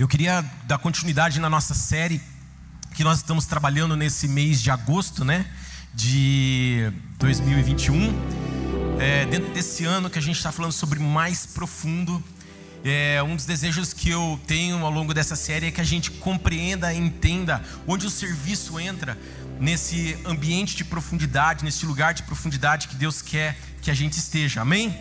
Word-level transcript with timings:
Eu 0.00 0.08
queria 0.08 0.42
dar 0.64 0.78
continuidade 0.78 1.38
na 1.38 1.50
nossa 1.50 1.74
série 1.74 2.22
que 2.94 3.04
nós 3.04 3.18
estamos 3.18 3.44
trabalhando 3.44 3.94
nesse 3.94 4.26
mês 4.26 4.62
de 4.62 4.70
agosto, 4.70 5.26
né? 5.26 5.44
De 5.92 6.90
2021. 7.18 8.10
É, 8.98 9.26
dentro 9.26 9.52
desse 9.52 9.84
ano 9.84 10.08
que 10.08 10.18
a 10.18 10.22
gente 10.22 10.36
está 10.38 10.50
falando 10.50 10.72
sobre 10.72 10.98
mais 10.98 11.44
profundo. 11.44 12.24
É, 12.82 13.22
um 13.22 13.36
dos 13.36 13.44
desejos 13.44 13.92
que 13.92 14.08
eu 14.08 14.40
tenho 14.46 14.82
ao 14.86 14.90
longo 14.90 15.12
dessa 15.12 15.36
série 15.36 15.66
é 15.66 15.70
que 15.70 15.82
a 15.82 15.84
gente 15.84 16.10
compreenda 16.12 16.90
e 16.94 16.96
entenda 16.96 17.62
onde 17.86 18.06
o 18.06 18.10
serviço 18.10 18.80
entra 18.80 19.18
nesse 19.60 20.16
ambiente 20.24 20.76
de 20.76 20.82
profundidade, 20.82 21.62
nesse 21.62 21.84
lugar 21.84 22.14
de 22.14 22.22
profundidade 22.22 22.88
que 22.88 22.94
Deus 22.94 23.20
quer 23.20 23.54
que 23.82 23.90
a 23.90 23.94
gente 23.94 24.14
esteja. 24.14 24.62
Amém? 24.62 24.98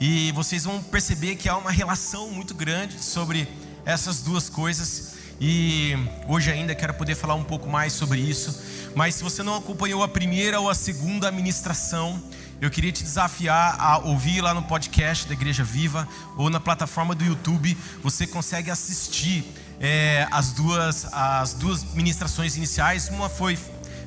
E 0.00 0.32
vocês 0.32 0.64
vão 0.64 0.82
perceber 0.82 1.36
que 1.36 1.50
há 1.50 1.56
uma 1.58 1.70
relação 1.70 2.30
muito 2.30 2.54
grande 2.54 3.04
sobre 3.04 3.46
essas 3.84 4.20
duas 4.20 4.48
coisas. 4.48 5.14
E 5.40 5.94
hoje 6.28 6.50
ainda 6.50 6.74
quero 6.74 6.94
poder 6.94 7.14
falar 7.14 7.34
um 7.34 7.44
pouco 7.44 7.68
mais 7.68 7.92
sobre 7.92 8.20
isso. 8.20 8.60
Mas 8.94 9.16
se 9.16 9.24
você 9.24 9.42
não 9.42 9.56
acompanhou 9.56 10.02
a 10.02 10.08
primeira 10.08 10.60
ou 10.60 10.70
a 10.70 10.74
segunda 10.74 11.28
administração, 11.28 12.22
eu 12.60 12.70
queria 12.70 12.92
te 12.92 13.02
desafiar 13.02 13.74
a 13.76 13.98
ouvir 13.98 14.40
lá 14.40 14.54
no 14.54 14.62
podcast 14.62 15.26
da 15.26 15.34
Igreja 15.34 15.64
Viva 15.64 16.06
ou 16.36 16.48
na 16.48 16.60
plataforma 16.60 17.12
do 17.12 17.24
YouTube. 17.24 17.76
Você 18.04 18.24
consegue 18.24 18.70
assistir 18.70 19.44
é, 19.80 20.28
as, 20.30 20.52
duas, 20.52 21.06
as 21.12 21.54
duas 21.54 21.82
ministrações 21.92 22.56
iniciais. 22.56 23.08
Uma 23.08 23.28
foi 23.28 23.58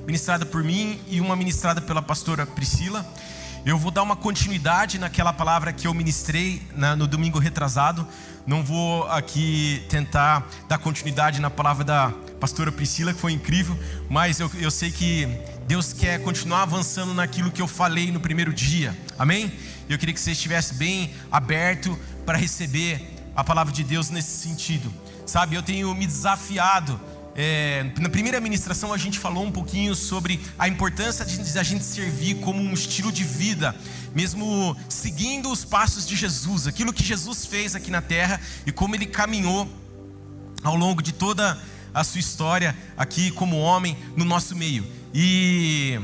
ministrada 0.06 0.46
por 0.46 0.64
mim 0.64 1.02
e 1.08 1.20
uma 1.20 1.36
ministrada 1.36 1.82
pela 1.82 2.02
pastora 2.02 2.46
Priscila. 2.46 3.06
Eu 3.66 3.80
vou 3.80 3.90
dar 3.90 4.04
uma 4.04 4.16
continuidade 4.16 5.00
naquela 5.00 5.34
palavra 5.34 5.74
que 5.74 5.88
eu 5.88 5.94
ministrei 5.94 6.62
na, 6.76 6.96
no 6.96 7.08
domingo 7.08 7.40
retrasado. 7.40 8.08
Não 8.46 8.64
vou 8.64 9.08
aqui 9.08 9.84
tentar 9.90 10.48
dar 10.70 10.78
continuidade 10.78 11.42
na 11.42 11.50
palavra 11.50 11.84
da 11.84 12.14
pastora 12.40 12.72
Priscila, 12.72 13.12
que 13.12 13.20
foi 13.20 13.32
incrível, 13.32 13.76
mas 14.08 14.40
eu, 14.40 14.52
eu 14.60 14.70
sei 14.70 14.92
que 14.92 15.28
Deus 15.66 15.94
quer 15.94 16.22
continuar 16.22 16.62
avançando 16.62 17.12
naquilo 17.16 17.50
que 17.50 17.60
eu 17.60 17.68
falei 17.68 18.12
no 18.12 18.20
primeiro 18.20 18.54
dia. 18.54 18.96
Amém? 19.18 19.52
Eu 19.90 19.98
queria 19.98 20.14
que 20.14 20.22
você 20.22 20.34
estivesse 20.34 20.76
bem 20.76 21.12
aberto 21.32 21.98
para 22.24 22.38
receber 22.38 23.16
a 23.36 23.44
palavra 23.44 23.74
de 23.74 23.84
Deus 23.84 24.12
nesse 24.12 24.48
sentido. 24.48 24.94
Sabe, 25.26 25.56
eu 25.56 25.64
tenho 25.64 25.92
me 25.96 26.06
desafiado 26.06 27.02
é, 27.38 27.92
na 28.00 28.08
primeira 28.08 28.40
ministração 28.40 28.94
a 28.94 28.98
gente 28.98 29.20
falou 29.20 29.44
um 29.46 29.52
pouquinho 29.52 29.94
sobre 29.94 30.40
a 30.58 30.70
importância 30.70 31.26
de 31.26 31.60
a 31.60 31.64
gente 31.64 31.84
servir 31.84 32.36
como 32.36 32.62
um 32.62 32.74
estilo 32.74 33.12
de 33.12 33.26
vida, 33.26 33.76
mesmo 34.16 34.76
seguindo 34.88 35.52
os 35.52 35.66
passos 35.66 36.08
de 36.08 36.16
Jesus, 36.16 36.66
aquilo 36.66 36.94
que 36.94 37.04
Jesus 37.04 37.46
fez 37.46 37.76
aqui 37.76 37.92
na 37.92 38.02
terra 38.02 38.40
e 38.66 38.72
como 38.72 38.96
ele 38.96 39.06
caminhou 39.06 39.68
ao 40.64 40.78
longo 40.78 41.02
de 41.02 41.12
toda 41.12 41.60
a 41.94 42.04
sua 42.06 42.20
história 42.20 42.74
aqui 42.96 43.32
como 43.32 43.58
homem 43.60 43.98
no 44.16 44.24
nosso 44.24 44.56
meio. 44.56 44.88
E 45.14 46.00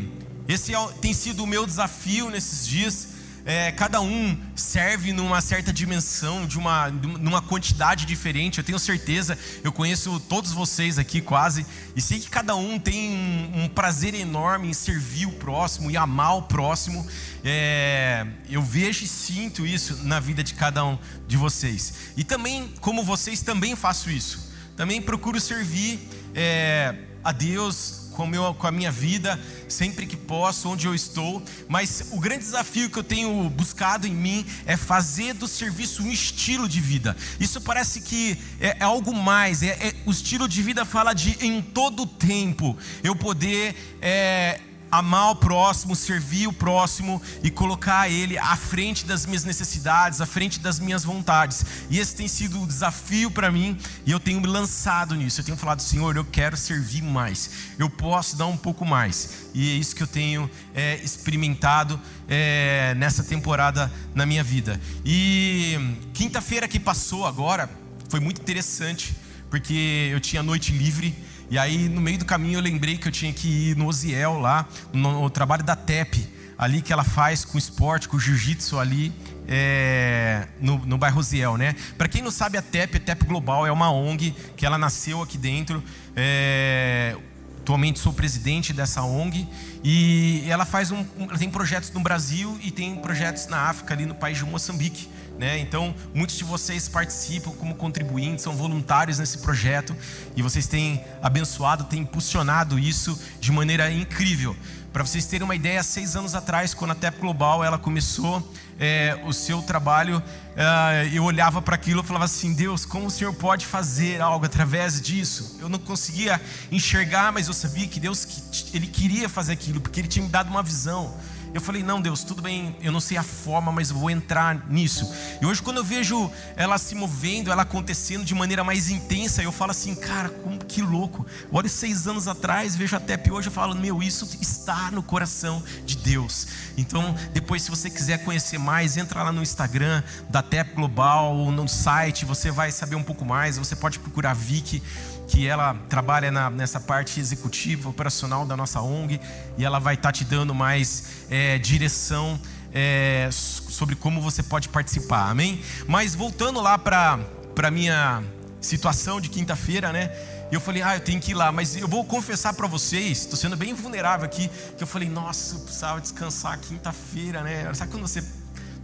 esse 0.49 0.75
é 0.75 0.87
tem 0.99 1.13
sido 1.13 1.45
o 1.45 1.47
meu 1.47 1.65
desafio 1.65 2.29
nesses 2.29 2.67
dias 2.67 3.07
é, 3.45 3.71
cada 3.71 4.01
um 4.01 4.37
serve 4.55 5.11
numa 5.11 5.41
certa 5.41 5.73
dimensão, 5.73 6.45
de 6.45 6.57
uma, 6.57 6.89
numa 6.89 7.41
quantidade 7.41 8.05
diferente. 8.05 8.59
Eu 8.59 8.63
tenho 8.63 8.77
certeza, 8.77 9.37
eu 9.63 9.71
conheço 9.71 10.19
todos 10.19 10.51
vocês 10.51 10.99
aqui 10.99 11.21
quase, 11.21 11.65
e 11.95 12.01
sei 12.01 12.19
que 12.19 12.29
cada 12.29 12.55
um 12.55 12.77
tem 12.77 13.11
um, 13.11 13.63
um 13.63 13.69
prazer 13.69 14.13
enorme 14.13 14.69
em 14.69 14.73
servir 14.73 15.25
o 15.25 15.31
próximo 15.31 15.89
e 15.89 15.97
amar 15.97 16.37
o 16.37 16.43
próximo. 16.43 17.05
É, 17.43 18.25
eu 18.49 18.61
vejo 18.61 19.03
e 19.03 19.07
sinto 19.07 19.65
isso 19.65 20.03
na 20.03 20.19
vida 20.19 20.43
de 20.43 20.53
cada 20.53 20.85
um 20.85 20.97
de 21.27 21.37
vocês. 21.37 21.93
E 22.15 22.23
também, 22.23 22.71
como 22.79 23.03
vocês, 23.03 23.41
também 23.41 23.75
faço 23.75 24.09
isso. 24.09 24.51
Também 24.75 25.01
procuro 25.01 25.39
servir 25.39 26.07
é, 26.33 26.95
a 27.23 27.31
Deus 27.31 28.00
com, 28.11 28.27
meu, 28.27 28.53
com 28.53 28.67
a 28.67 28.71
minha 28.71 28.91
vida, 28.91 29.39
sempre 29.67 30.05
que 30.05 30.15
posso, 30.15 30.69
onde 30.69 30.85
eu 30.87 30.93
estou. 30.93 31.43
Mas 31.67 32.09
o 32.11 32.19
grande 32.19 32.43
desafio 32.43 32.89
que 32.89 32.97
eu 32.97 33.03
tenho 33.03 33.49
buscado 33.49 34.07
em 34.07 34.13
mim 34.13 34.45
é 34.65 34.77
fazer 34.77 35.33
do 35.33 35.47
serviço 35.47 36.03
um 36.03 36.11
estilo 36.11 36.67
de 36.67 36.79
vida. 36.79 37.15
Isso 37.39 37.59
parece 37.61 38.01
que 38.01 38.37
é, 38.59 38.77
é 38.79 38.83
algo 38.83 39.13
mais. 39.13 39.63
É, 39.63 39.69
é, 39.69 39.95
o 40.05 40.11
estilo 40.11 40.47
de 40.47 40.61
vida 40.61 40.85
fala 40.85 41.13
de 41.13 41.37
em 41.45 41.61
todo 41.61 42.05
tempo 42.05 42.77
eu 43.03 43.15
poder 43.15 43.75
é, 44.01 44.59
amar 44.91 45.31
o 45.31 45.35
próximo, 45.35 45.95
servir 45.95 46.47
o 46.47 46.53
próximo 46.53 47.21
e 47.41 47.49
colocar 47.49 48.09
ele 48.09 48.37
à 48.37 48.57
frente 48.57 49.05
das 49.05 49.25
minhas 49.25 49.45
necessidades, 49.45 50.19
à 50.19 50.25
frente 50.25 50.59
das 50.59 50.79
minhas 50.79 51.03
vontades. 51.05 51.65
E 51.89 51.97
esse 51.97 52.15
tem 52.15 52.27
sido 52.27 52.61
o 52.61 52.67
desafio 52.67 53.31
para 53.31 53.49
mim 53.49 53.77
e 54.05 54.11
eu 54.11 54.19
tenho 54.19 54.41
me 54.41 54.47
lançado 54.47 55.15
nisso. 55.15 55.39
Eu 55.39 55.45
tenho 55.45 55.57
falado, 55.57 55.81
Senhor, 55.81 56.17
eu 56.17 56.25
quero 56.25 56.57
servir 56.57 57.01
mais, 57.01 57.49
eu 57.79 57.89
posso 57.89 58.35
dar 58.35 58.47
um 58.47 58.57
pouco 58.57 58.85
mais. 58.85 59.29
E 59.53 59.71
é 59.71 59.73
isso 59.75 59.95
que 59.95 60.03
eu 60.03 60.07
tenho 60.07 60.49
é, 60.75 60.95
experimentado 61.03 61.99
é, 62.27 62.93
nessa 62.95 63.23
temporada 63.23 63.91
na 64.13 64.25
minha 64.25 64.43
vida. 64.43 64.79
E 65.05 65.77
quinta-feira 66.13 66.67
que 66.67 66.79
passou 66.79 67.25
agora 67.25 67.69
foi 68.09 68.19
muito 68.19 68.41
interessante, 68.41 69.15
porque 69.49 70.09
eu 70.11 70.19
tinha 70.19 70.43
noite 70.43 70.73
livre 70.73 71.15
e 71.51 71.59
aí, 71.59 71.89
no 71.89 71.99
meio 71.99 72.17
do 72.17 72.23
caminho, 72.23 72.59
eu 72.59 72.61
lembrei 72.61 72.97
que 72.97 73.09
eu 73.09 73.11
tinha 73.11 73.33
que 73.33 73.71
ir 73.71 73.75
no 73.75 73.85
Oziel 73.87 74.39
lá, 74.39 74.65
no, 74.93 75.23
no 75.23 75.29
trabalho 75.29 75.65
da 75.65 75.75
TEP, 75.75 76.25
ali 76.57 76.81
que 76.81 76.93
ela 76.93 77.03
faz 77.03 77.43
com 77.43 77.57
esporte, 77.57 78.07
com 78.07 78.17
jiu-jitsu 78.17 78.79
ali, 78.79 79.11
é, 79.49 80.47
no, 80.61 80.77
no 80.77 80.97
bairro 80.97 81.19
Oziel, 81.19 81.57
né? 81.57 81.75
Para 81.97 82.07
quem 82.07 82.21
não 82.21 82.31
sabe, 82.31 82.57
a 82.57 82.61
TEP, 82.61 82.95
a 82.95 82.99
TEP 83.01 83.25
Global, 83.25 83.67
é 83.67 83.71
uma 83.71 83.91
ONG 83.91 84.33
que 84.55 84.65
ela 84.65 84.77
nasceu 84.77 85.21
aqui 85.21 85.37
dentro. 85.37 85.83
É, 86.15 87.17
atualmente 87.59 87.99
sou 87.99 88.13
presidente 88.13 88.71
dessa 88.71 89.03
ONG 89.03 89.45
e 89.83 90.45
ela 90.47 90.65
faz 90.65 90.89
um, 90.89 91.05
ela 91.19 91.37
tem 91.37 91.49
projetos 91.49 91.91
no 91.91 91.99
Brasil 91.99 92.57
e 92.63 92.71
tem 92.71 92.95
projetos 92.95 93.47
na 93.47 93.69
África, 93.69 93.93
ali 93.93 94.05
no 94.05 94.15
país 94.15 94.37
de 94.37 94.45
Moçambique. 94.45 95.09
Né? 95.37 95.57
Então, 95.59 95.95
muitos 96.13 96.37
de 96.37 96.43
vocês 96.43 96.87
participam 96.87 97.51
como 97.51 97.73
contribuintes, 97.75 98.43
são 98.43 98.55
voluntários 98.55 99.17
nesse 99.17 99.39
projeto 99.39 99.95
e 100.35 100.41
vocês 100.41 100.67
têm 100.67 101.03
abençoado, 101.21 101.85
têm 101.85 102.01
impulsionado 102.01 102.77
isso 102.77 103.19
de 103.39 103.51
maneira 103.51 103.91
incrível. 103.91 104.55
Para 104.93 105.05
vocês 105.05 105.25
terem 105.25 105.45
uma 105.45 105.55
ideia, 105.55 105.81
seis 105.83 106.17
anos 106.17 106.35
atrás, 106.35 106.73
quando 106.73 106.91
a 106.91 106.95
TEP 106.95 107.17
Global 107.19 107.63
ela 107.63 107.77
começou 107.77 108.45
é, 108.77 109.17
o 109.23 109.31
seu 109.31 109.61
trabalho, 109.61 110.21
é, 110.53 111.09
eu 111.13 111.23
olhava 111.23 111.61
para 111.61 111.75
aquilo 111.75 112.01
e 112.01 112.05
falava 112.05 112.25
assim: 112.25 112.53
Deus, 112.53 112.85
como 112.85 113.07
o 113.07 113.09
Senhor 113.09 113.33
pode 113.33 113.65
fazer 113.65 114.21
algo 114.21 114.45
através 114.45 114.99
disso? 114.99 115.57
Eu 115.61 115.69
não 115.69 115.79
conseguia 115.79 116.41
enxergar, 116.69 117.31
mas 117.31 117.47
eu 117.47 117.53
sabia 117.53 117.87
que 117.87 118.01
Deus 118.01 118.27
ele 118.73 118.85
queria 118.85 119.29
fazer 119.29 119.53
aquilo, 119.53 119.79
porque 119.79 120.01
Ele 120.01 120.09
tinha 120.09 120.25
me 120.25 120.29
dado 120.29 120.49
uma 120.49 120.61
visão. 120.61 121.15
Eu 121.53 121.61
falei: 121.61 121.83
Não, 121.83 122.01
Deus, 122.01 122.23
tudo 122.23 122.41
bem, 122.41 122.75
eu 122.81 122.91
não 122.91 122.99
sei 122.99 123.17
a 123.17 123.23
forma, 123.23 123.71
mas 123.71 123.91
vou 123.91 124.09
entrar 124.09 124.69
nisso. 124.69 125.11
E 125.41 125.45
hoje, 125.45 125.61
quando 125.61 125.77
eu 125.77 125.83
vejo 125.83 126.31
ela 126.55 126.77
se 126.77 126.95
movendo, 126.95 127.51
ela 127.51 127.63
acontecendo 127.63 128.23
de 128.23 128.33
maneira 128.33 128.63
mais 128.63 128.89
intensa, 128.89 129.43
eu 129.43 129.51
falo 129.51 129.71
assim: 129.71 129.93
Cara, 129.95 130.29
como 130.29 130.57
que 130.59 130.81
louco. 130.81 131.25
Olha, 131.51 131.67
seis 131.67 132.07
anos 132.07 132.27
atrás, 132.27 132.75
vejo 132.75 132.95
a 132.95 132.99
TEP 132.99 133.31
hoje, 133.31 133.47
eu 133.47 133.51
falo: 133.51 133.75
Meu, 133.75 134.01
isso 134.01 134.27
está 134.39 134.89
no 134.91 135.03
coração 135.03 135.61
de 135.85 135.97
Deus. 135.97 136.47
Então, 136.77 137.15
depois, 137.33 137.63
se 137.63 137.69
você 137.69 137.89
quiser 137.89 138.23
conhecer 138.23 138.57
mais, 138.57 138.97
entra 138.97 139.23
lá 139.23 139.31
no 139.31 139.41
Instagram 139.41 140.01
da 140.29 140.41
TEP 140.41 140.75
Global, 140.75 141.35
ou 141.35 141.51
no 141.51 141.67
site, 141.67 142.25
você 142.25 142.49
vai 142.49 142.71
saber 142.71 142.95
um 142.95 143.03
pouco 143.03 143.25
mais. 143.25 143.57
Você 143.57 143.75
pode 143.75 143.99
procurar 143.99 144.33
Vicky 144.33 144.81
que 145.31 145.47
ela 145.47 145.73
trabalha 145.87 146.29
na, 146.29 146.49
nessa 146.49 146.77
parte 146.77 147.17
executiva, 147.17 147.87
operacional 147.87 148.45
da 148.45 148.57
nossa 148.57 148.81
ONG, 148.81 149.19
e 149.57 149.63
ela 149.63 149.79
vai 149.79 149.93
estar 149.93 150.09
tá 150.09 150.11
te 150.11 150.25
dando 150.25 150.53
mais 150.53 151.25
é, 151.29 151.57
direção 151.57 152.37
é, 152.73 153.29
sobre 153.31 153.95
como 153.95 154.19
você 154.19 154.43
pode 154.43 154.67
participar, 154.67 155.29
amém? 155.29 155.61
Mas 155.87 156.13
voltando 156.15 156.59
lá 156.59 156.77
para 156.77 157.17
a 157.63 157.71
minha 157.71 158.21
situação 158.59 159.21
de 159.21 159.29
quinta-feira, 159.29 159.93
né? 159.93 160.11
Eu 160.51 160.59
falei, 160.59 160.81
ah, 160.81 160.95
eu 160.97 160.99
tenho 160.99 161.21
que 161.21 161.31
ir 161.31 161.33
lá, 161.33 161.49
mas 161.49 161.77
eu 161.77 161.87
vou 161.87 162.03
confessar 162.03 162.53
para 162.53 162.67
vocês, 162.67 163.19
estou 163.19 163.37
sendo 163.37 163.55
bem 163.55 163.73
vulnerável 163.73 164.25
aqui, 164.25 164.51
que 164.77 164.83
eu 164.83 164.87
falei, 164.87 165.07
nossa, 165.07 165.55
eu 165.55 165.59
precisava 165.61 166.01
descansar 166.01 166.59
quinta-feira, 166.59 167.41
né? 167.41 167.73
Sabe 167.73 167.89
quando 167.89 168.05
você, 168.05 168.21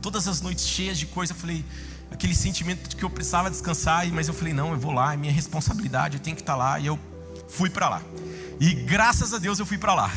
todas 0.01 0.29
as 0.29 0.39
noites 0.39 0.65
cheias 0.65 0.97
de 0.97 1.07
coisa, 1.07 1.33
eu 1.33 1.38
falei, 1.38 1.65
aquele 2.12 2.36
sentimento 2.36 2.89
de 2.89 2.95
que 2.95 3.04
eu 3.04 3.09
precisava 3.09 3.50
descansar, 3.50 4.07
mas 4.12 4.27
eu 4.27 4.33
falei: 4.33 4.54
não, 4.54 4.71
eu 4.71 4.80
vou 4.80 4.92
lá, 4.92 5.13
é 5.13 5.18
minha 5.18 5.31
responsabilidade, 5.31 6.18
eu 6.18 6.21
tenho 6.21 6.36
que 6.36 6.42
estar 6.42 6.56
lá. 6.56 6.80
E 6.80 6.86
eu 6.86 7.00
fui 7.48 7.69
para 7.69 7.89
lá. 7.89 8.01
E 8.59 8.74
graças 8.74 9.33
a 9.33 9.38
Deus 9.38 9.59
eu 9.59 9.65
fui 9.65 9.77
para 9.77 9.94
lá, 9.94 10.12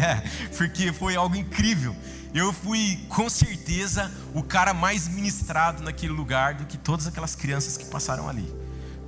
porque 0.56 0.92
foi 0.92 1.16
algo 1.16 1.34
incrível. 1.34 1.96
Eu 2.34 2.52
fui 2.52 3.00
com 3.08 3.30
certeza 3.30 4.12
o 4.34 4.42
cara 4.42 4.74
mais 4.74 5.08
ministrado 5.08 5.82
naquele 5.82 6.12
lugar 6.12 6.54
do 6.54 6.66
que 6.66 6.76
todas 6.76 7.06
aquelas 7.06 7.34
crianças 7.34 7.78
que 7.78 7.86
passaram 7.86 8.28
ali, 8.28 8.46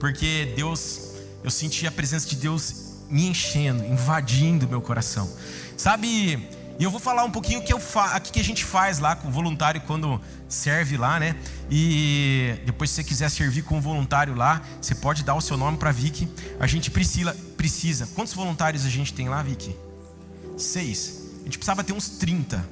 porque 0.00 0.54
Deus, 0.56 1.12
eu 1.44 1.50
senti 1.50 1.86
a 1.86 1.92
presença 1.92 2.26
de 2.26 2.36
Deus 2.36 2.88
me 3.10 3.28
enchendo, 3.28 3.84
invadindo 3.84 4.66
meu 4.66 4.80
coração. 4.80 5.30
Sabe, 5.76 6.48
E 6.78 6.84
eu 6.84 6.90
vou 6.90 7.00
falar 7.00 7.24
um 7.24 7.30
pouquinho 7.30 7.58
o 7.58 7.62
que, 7.62 7.72
eu 7.72 7.80
fa... 7.80 8.18
que 8.20 8.38
a 8.38 8.44
gente 8.44 8.64
faz 8.64 9.00
lá 9.00 9.16
com 9.16 9.28
o 9.28 9.30
voluntário 9.32 9.80
quando 9.80 10.20
serve 10.48 10.96
lá, 10.96 11.18
né? 11.18 11.34
E 11.68 12.54
depois, 12.64 12.90
se 12.90 12.96
você 12.96 13.04
quiser 13.04 13.28
servir 13.30 13.62
com 13.62 13.78
um 13.78 13.80
voluntário 13.80 14.34
lá, 14.34 14.62
você 14.80 14.94
pode 14.94 15.24
dar 15.24 15.34
o 15.34 15.40
seu 15.40 15.56
nome 15.56 15.76
para 15.76 15.90
Vicky. 15.90 16.28
A 16.60 16.66
gente 16.68 16.90
precisa, 16.90 17.34
precisa. 17.56 18.06
Quantos 18.14 18.32
voluntários 18.32 18.86
a 18.86 18.88
gente 18.88 19.12
tem 19.12 19.28
lá, 19.28 19.42
Vicky? 19.42 19.74
Seis. 20.56 21.22
A 21.40 21.44
gente 21.44 21.58
precisava 21.58 21.82
ter 21.82 21.92
uns 21.92 22.10
30. 22.10 22.64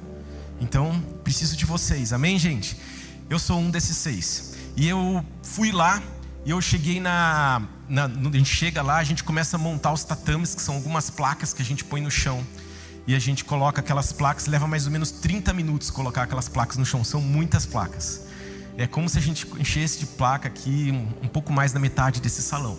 Então, 0.61 1.03
preciso 1.23 1.57
de 1.57 1.65
vocês. 1.65 2.13
Amém, 2.13 2.39
gente? 2.39 2.77
Eu 3.29 3.37
sou 3.37 3.59
um 3.59 3.69
desses 3.69 3.97
seis. 3.97 4.53
E 4.77 4.87
eu 4.87 5.25
fui 5.43 5.71
lá 5.71 6.01
e 6.45 6.51
eu 6.51 6.61
cheguei 6.61 7.01
na, 7.01 7.61
na. 7.89 8.05
A 8.05 8.37
gente 8.37 8.55
chega 8.55 8.81
lá, 8.81 8.97
a 8.97 9.03
gente 9.03 9.21
começa 9.23 9.57
a 9.57 9.59
montar 9.59 9.91
os 9.91 10.05
tatames, 10.05 10.55
que 10.55 10.61
são 10.61 10.75
algumas 10.75 11.09
placas 11.09 11.53
que 11.53 11.61
a 11.61 11.65
gente 11.65 11.83
põe 11.83 11.99
no 11.99 12.09
chão. 12.09 12.45
E 13.07 13.15
a 13.15 13.19
gente 13.19 13.45
coloca 13.45 13.79
aquelas 13.79 14.11
placas, 14.11 14.47
leva 14.47 14.67
mais 14.67 14.85
ou 14.85 14.91
menos 14.91 15.09
30 15.11 15.53
minutos 15.53 15.89
colocar 15.89 16.23
aquelas 16.23 16.49
placas 16.49 16.75
no 16.75 16.85
chão. 16.85 17.05
São 17.05 17.21
muitas 17.21 17.65
placas. 17.65 18.27
É 18.77 18.85
como 18.85 19.07
se 19.07 19.17
a 19.17 19.21
gente 19.21 19.47
enchesse 19.57 19.99
de 19.99 20.05
placa 20.05 20.49
aqui 20.49 20.91
um, 21.23 21.27
pouco 21.27 21.53
mais 21.53 21.71
da 21.71 21.79
metade 21.79 22.19
desse 22.19 22.41
salão. 22.41 22.77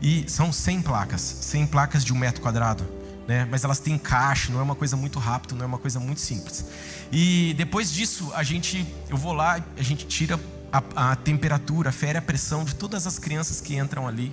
E 0.00 0.24
são 0.30 0.52
100 0.52 0.82
placas, 0.82 1.20
100 1.20 1.66
placas 1.66 2.04
de 2.04 2.12
um 2.12 2.16
metro 2.16 2.40
quadrado. 2.40 2.86
Né? 3.26 3.44
Mas 3.50 3.64
elas 3.64 3.80
têm 3.80 3.94
encaixe, 3.94 4.52
não 4.52 4.60
é 4.60 4.62
uma 4.62 4.76
coisa 4.76 4.96
muito 4.96 5.18
rápida, 5.18 5.56
não 5.56 5.64
é 5.64 5.66
uma 5.66 5.78
coisa 5.78 5.98
muito 5.98 6.20
simples. 6.20 6.64
E 7.10 7.52
depois 7.58 7.92
disso, 7.92 8.30
a 8.36 8.44
gente, 8.44 8.86
eu 9.08 9.16
vou 9.16 9.32
lá, 9.32 9.60
a 9.76 9.82
gente 9.82 10.06
tira 10.06 10.38
a, 10.72 11.10
a 11.10 11.16
temperatura, 11.16 11.90
fere 11.90 12.18
a 12.18 12.22
pressão 12.22 12.64
de 12.64 12.76
todas 12.76 13.04
as 13.04 13.18
crianças 13.18 13.60
que 13.60 13.76
entram 13.76 14.06
ali. 14.06 14.32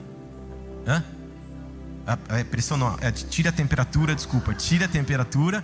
Hã? 0.86 1.04
A, 2.06 2.14
a 2.14 2.46
pressão 2.46 2.78
não, 2.78 2.98
é, 3.02 3.12
tira 3.12 3.50
a 3.50 3.52
temperatura, 3.52 4.16
desculpa, 4.16 4.54
tira 4.54 4.86
a 4.86 4.88
temperatura. 4.88 5.64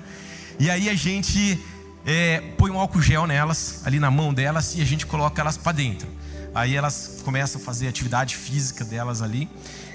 E 0.60 0.70
aí 0.70 0.90
a 0.90 0.96
gente 0.96 1.62
é, 2.06 2.42
põe 2.58 2.72
um 2.72 2.80
álcool 2.80 3.02
gel 3.02 3.28
nelas, 3.28 3.82
ali 3.86 4.00
na 4.00 4.12
mão 4.12 4.34
delas, 4.34 4.76
e 4.76 4.82
a 4.82 4.86
gente 4.86 5.06
coloca 5.06 5.42
elas 5.42 5.58
para 5.58 5.72
dentro. 5.72 6.08
Aí 6.54 6.76
elas 6.76 7.22
começam 7.24 7.62
a 7.62 7.64
fazer 7.64 7.88
a 7.88 7.90
atividade 7.90 8.36
física 8.36 8.84
delas 8.84 9.22
ali. 9.22 9.50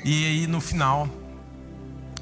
E 0.05 0.27
aí 0.27 0.47
no 0.47 0.61
final, 0.61 1.09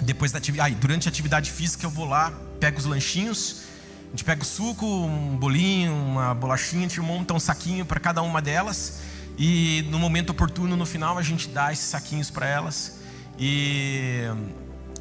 depois 0.00 0.32
da 0.32 0.38
atividade, 0.38 0.74
durante 0.76 1.08
a 1.08 1.10
atividade 1.10 1.50
física 1.50 1.84
eu 1.84 1.90
vou 1.90 2.06
lá, 2.06 2.32
pego 2.58 2.78
os 2.78 2.84
lanchinhos 2.84 3.72
a 4.12 4.14
gente 4.14 4.24
pega 4.24 4.42
o 4.42 4.44
suco, 4.44 4.84
um 4.84 5.38
bolinho, 5.38 5.90
uma 5.90 6.34
bolachinha, 6.34 6.84
a 6.84 6.88
gente 6.88 7.00
monta 7.00 7.32
um 7.32 7.40
saquinho 7.40 7.86
para 7.86 7.98
cada 7.98 8.20
uma 8.20 8.42
delas. 8.42 9.00
E 9.38 9.86
no 9.90 9.98
momento 9.98 10.30
oportuno, 10.30 10.76
no 10.76 10.84
final, 10.84 11.16
a 11.16 11.22
gente 11.22 11.48
dá 11.48 11.72
esses 11.72 11.86
saquinhos 11.86 12.30
para 12.30 12.46
elas. 12.46 12.98
E 13.38 14.24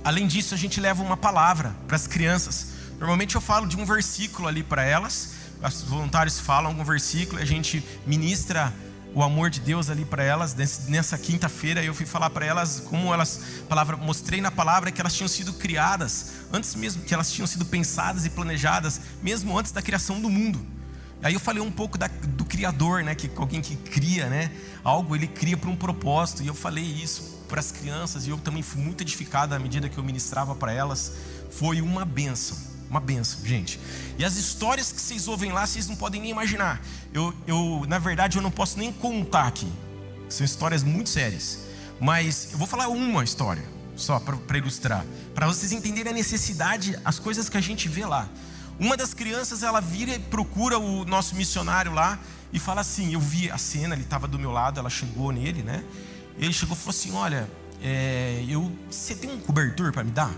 além 0.03 0.27
disso, 0.27 0.53
a 0.53 0.57
gente 0.57 0.79
leva 0.79 1.03
uma 1.03 1.17
palavra 1.17 1.75
para 1.87 1.95
as 1.95 2.07
crianças. 2.07 2.67
Normalmente 2.99 3.35
eu 3.35 3.41
falo 3.41 3.67
de 3.67 3.77
um 3.77 3.85
versículo 3.85 4.47
ali 4.47 4.63
para 4.63 4.83
elas. 4.83 5.33
Os 5.63 5.83
voluntários 5.83 6.39
falam 6.39 6.71
algum 6.71 6.83
versículo 6.83 7.41
a 7.41 7.45
gente 7.45 7.83
ministra 8.05 8.73
o 9.13 9.21
amor 9.21 9.49
de 9.49 9.59
Deus 9.59 9.89
ali 9.89 10.05
para 10.05 10.23
elas. 10.23 10.55
Nessa 10.87 11.17
quinta-feira 11.17 11.83
eu 11.83 11.93
fui 11.93 12.05
falar 12.05 12.29
para 12.29 12.45
elas 12.45 12.79
como 12.89 13.13
elas, 13.13 13.41
palavra, 13.67 13.97
mostrei 13.97 14.41
na 14.41 14.51
palavra 14.51 14.91
que 14.91 15.01
elas 15.01 15.13
tinham 15.13 15.27
sido 15.27 15.53
criadas 15.53 16.31
antes 16.51 16.73
mesmo, 16.75 17.03
que 17.03 17.13
elas 17.13 17.31
tinham 17.31 17.47
sido 17.47 17.65
pensadas 17.65 18.25
e 18.25 18.29
planejadas 18.29 19.01
mesmo 19.21 19.57
antes 19.57 19.71
da 19.71 19.81
criação 19.81 20.19
do 20.19 20.29
mundo. 20.29 20.65
Aí 21.23 21.33
eu 21.33 21.39
falei 21.39 21.61
um 21.61 21.71
pouco 21.71 21.97
da, 21.97 22.07
do 22.07 22.43
criador, 22.43 23.03
né, 23.03 23.13
que 23.13 23.29
alguém 23.35 23.61
que 23.61 23.75
cria, 23.75 24.27
né, 24.27 24.51
algo 24.83 25.15
ele 25.15 25.27
cria 25.27 25.55
para 25.55 25.69
um 25.69 25.75
propósito. 25.75 26.41
E 26.41 26.47
eu 26.47 26.55
falei 26.55 26.83
isso 26.83 27.30
para 27.51 27.59
as 27.59 27.69
crianças 27.69 28.25
e 28.25 28.29
eu 28.29 28.37
também 28.37 28.63
fui 28.63 28.81
muito 28.81 29.01
edificado 29.01 29.53
à 29.53 29.59
medida 29.59 29.89
que 29.89 29.97
eu 29.97 30.03
ministrava 30.03 30.55
para 30.55 30.71
elas. 30.71 31.11
Foi 31.51 31.81
uma 31.81 32.05
benção 32.05 32.71
uma 32.89 32.99
benção, 32.99 33.39
gente. 33.45 33.79
E 34.19 34.25
as 34.25 34.35
histórias 34.35 34.91
que 34.91 34.99
vocês 34.99 35.29
ouvem 35.29 35.53
lá, 35.53 35.65
vocês 35.65 35.87
não 35.87 35.95
podem 35.95 36.19
nem 36.19 36.29
imaginar. 36.29 36.81
Eu, 37.13 37.33
eu, 37.47 37.85
na 37.87 37.97
verdade, 37.97 38.37
eu 38.37 38.41
não 38.41 38.51
posso 38.51 38.77
nem 38.77 38.91
contar 38.91 39.47
aqui. 39.47 39.71
São 40.27 40.43
histórias 40.43 40.83
muito 40.83 41.09
sérias. 41.09 41.59
Mas 42.01 42.49
eu 42.51 42.57
vou 42.57 42.67
falar 42.67 42.89
uma 42.89 43.23
história, 43.23 43.63
só 43.95 44.19
para 44.19 44.57
ilustrar. 44.57 45.05
Para 45.33 45.47
vocês 45.47 45.71
entenderem 45.71 46.11
a 46.11 46.13
necessidade, 46.15 46.99
as 47.05 47.17
coisas 47.17 47.47
que 47.47 47.55
a 47.55 47.61
gente 47.61 47.87
vê 47.87 48.05
lá. 48.05 48.27
Uma 48.77 48.97
das 48.97 49.13
crianças, 49.13 49.63
ela 49.63 49.79
vira 49.79 50.13
e 50.13 50.19
procura 50.19 50.77
o 50.77 51.05
nosso 51.05 51.33
missionário 51.35 51.93
lá 51.93 52.19
e 52.51 52.59
fala 52.59 52.81
assim: 52.81 53.13
Eu 53.13 53.21
vi 53.21 53.49
a 53.49 53.57
cena, 53.57 53.95
ele 53.95 54.03
estava 54.03 54.27
do 54.27 54.37
meu 54.37 54.51
lado, 54.51 54.81
ela 54.81 54.89
chegou 54.89 55.31
nele, 55.31 55.63
né? 55.63 55.81
Ele 56.41 56.51
chegou 56.51 56.75
e 56.75 56.79
falou 56.79 56.89
assim: 56.89 57.13
Olha, 57.13 57.47
é, 57.81 58.43
eu, 58.49 58.71
você 58.89 59.13
tem 59.13 59.31
um 59.31 59.39
cobertor 59.39 59.93
para 59.93 60.03
me 60.03 60.09
dar? 60.09 60.33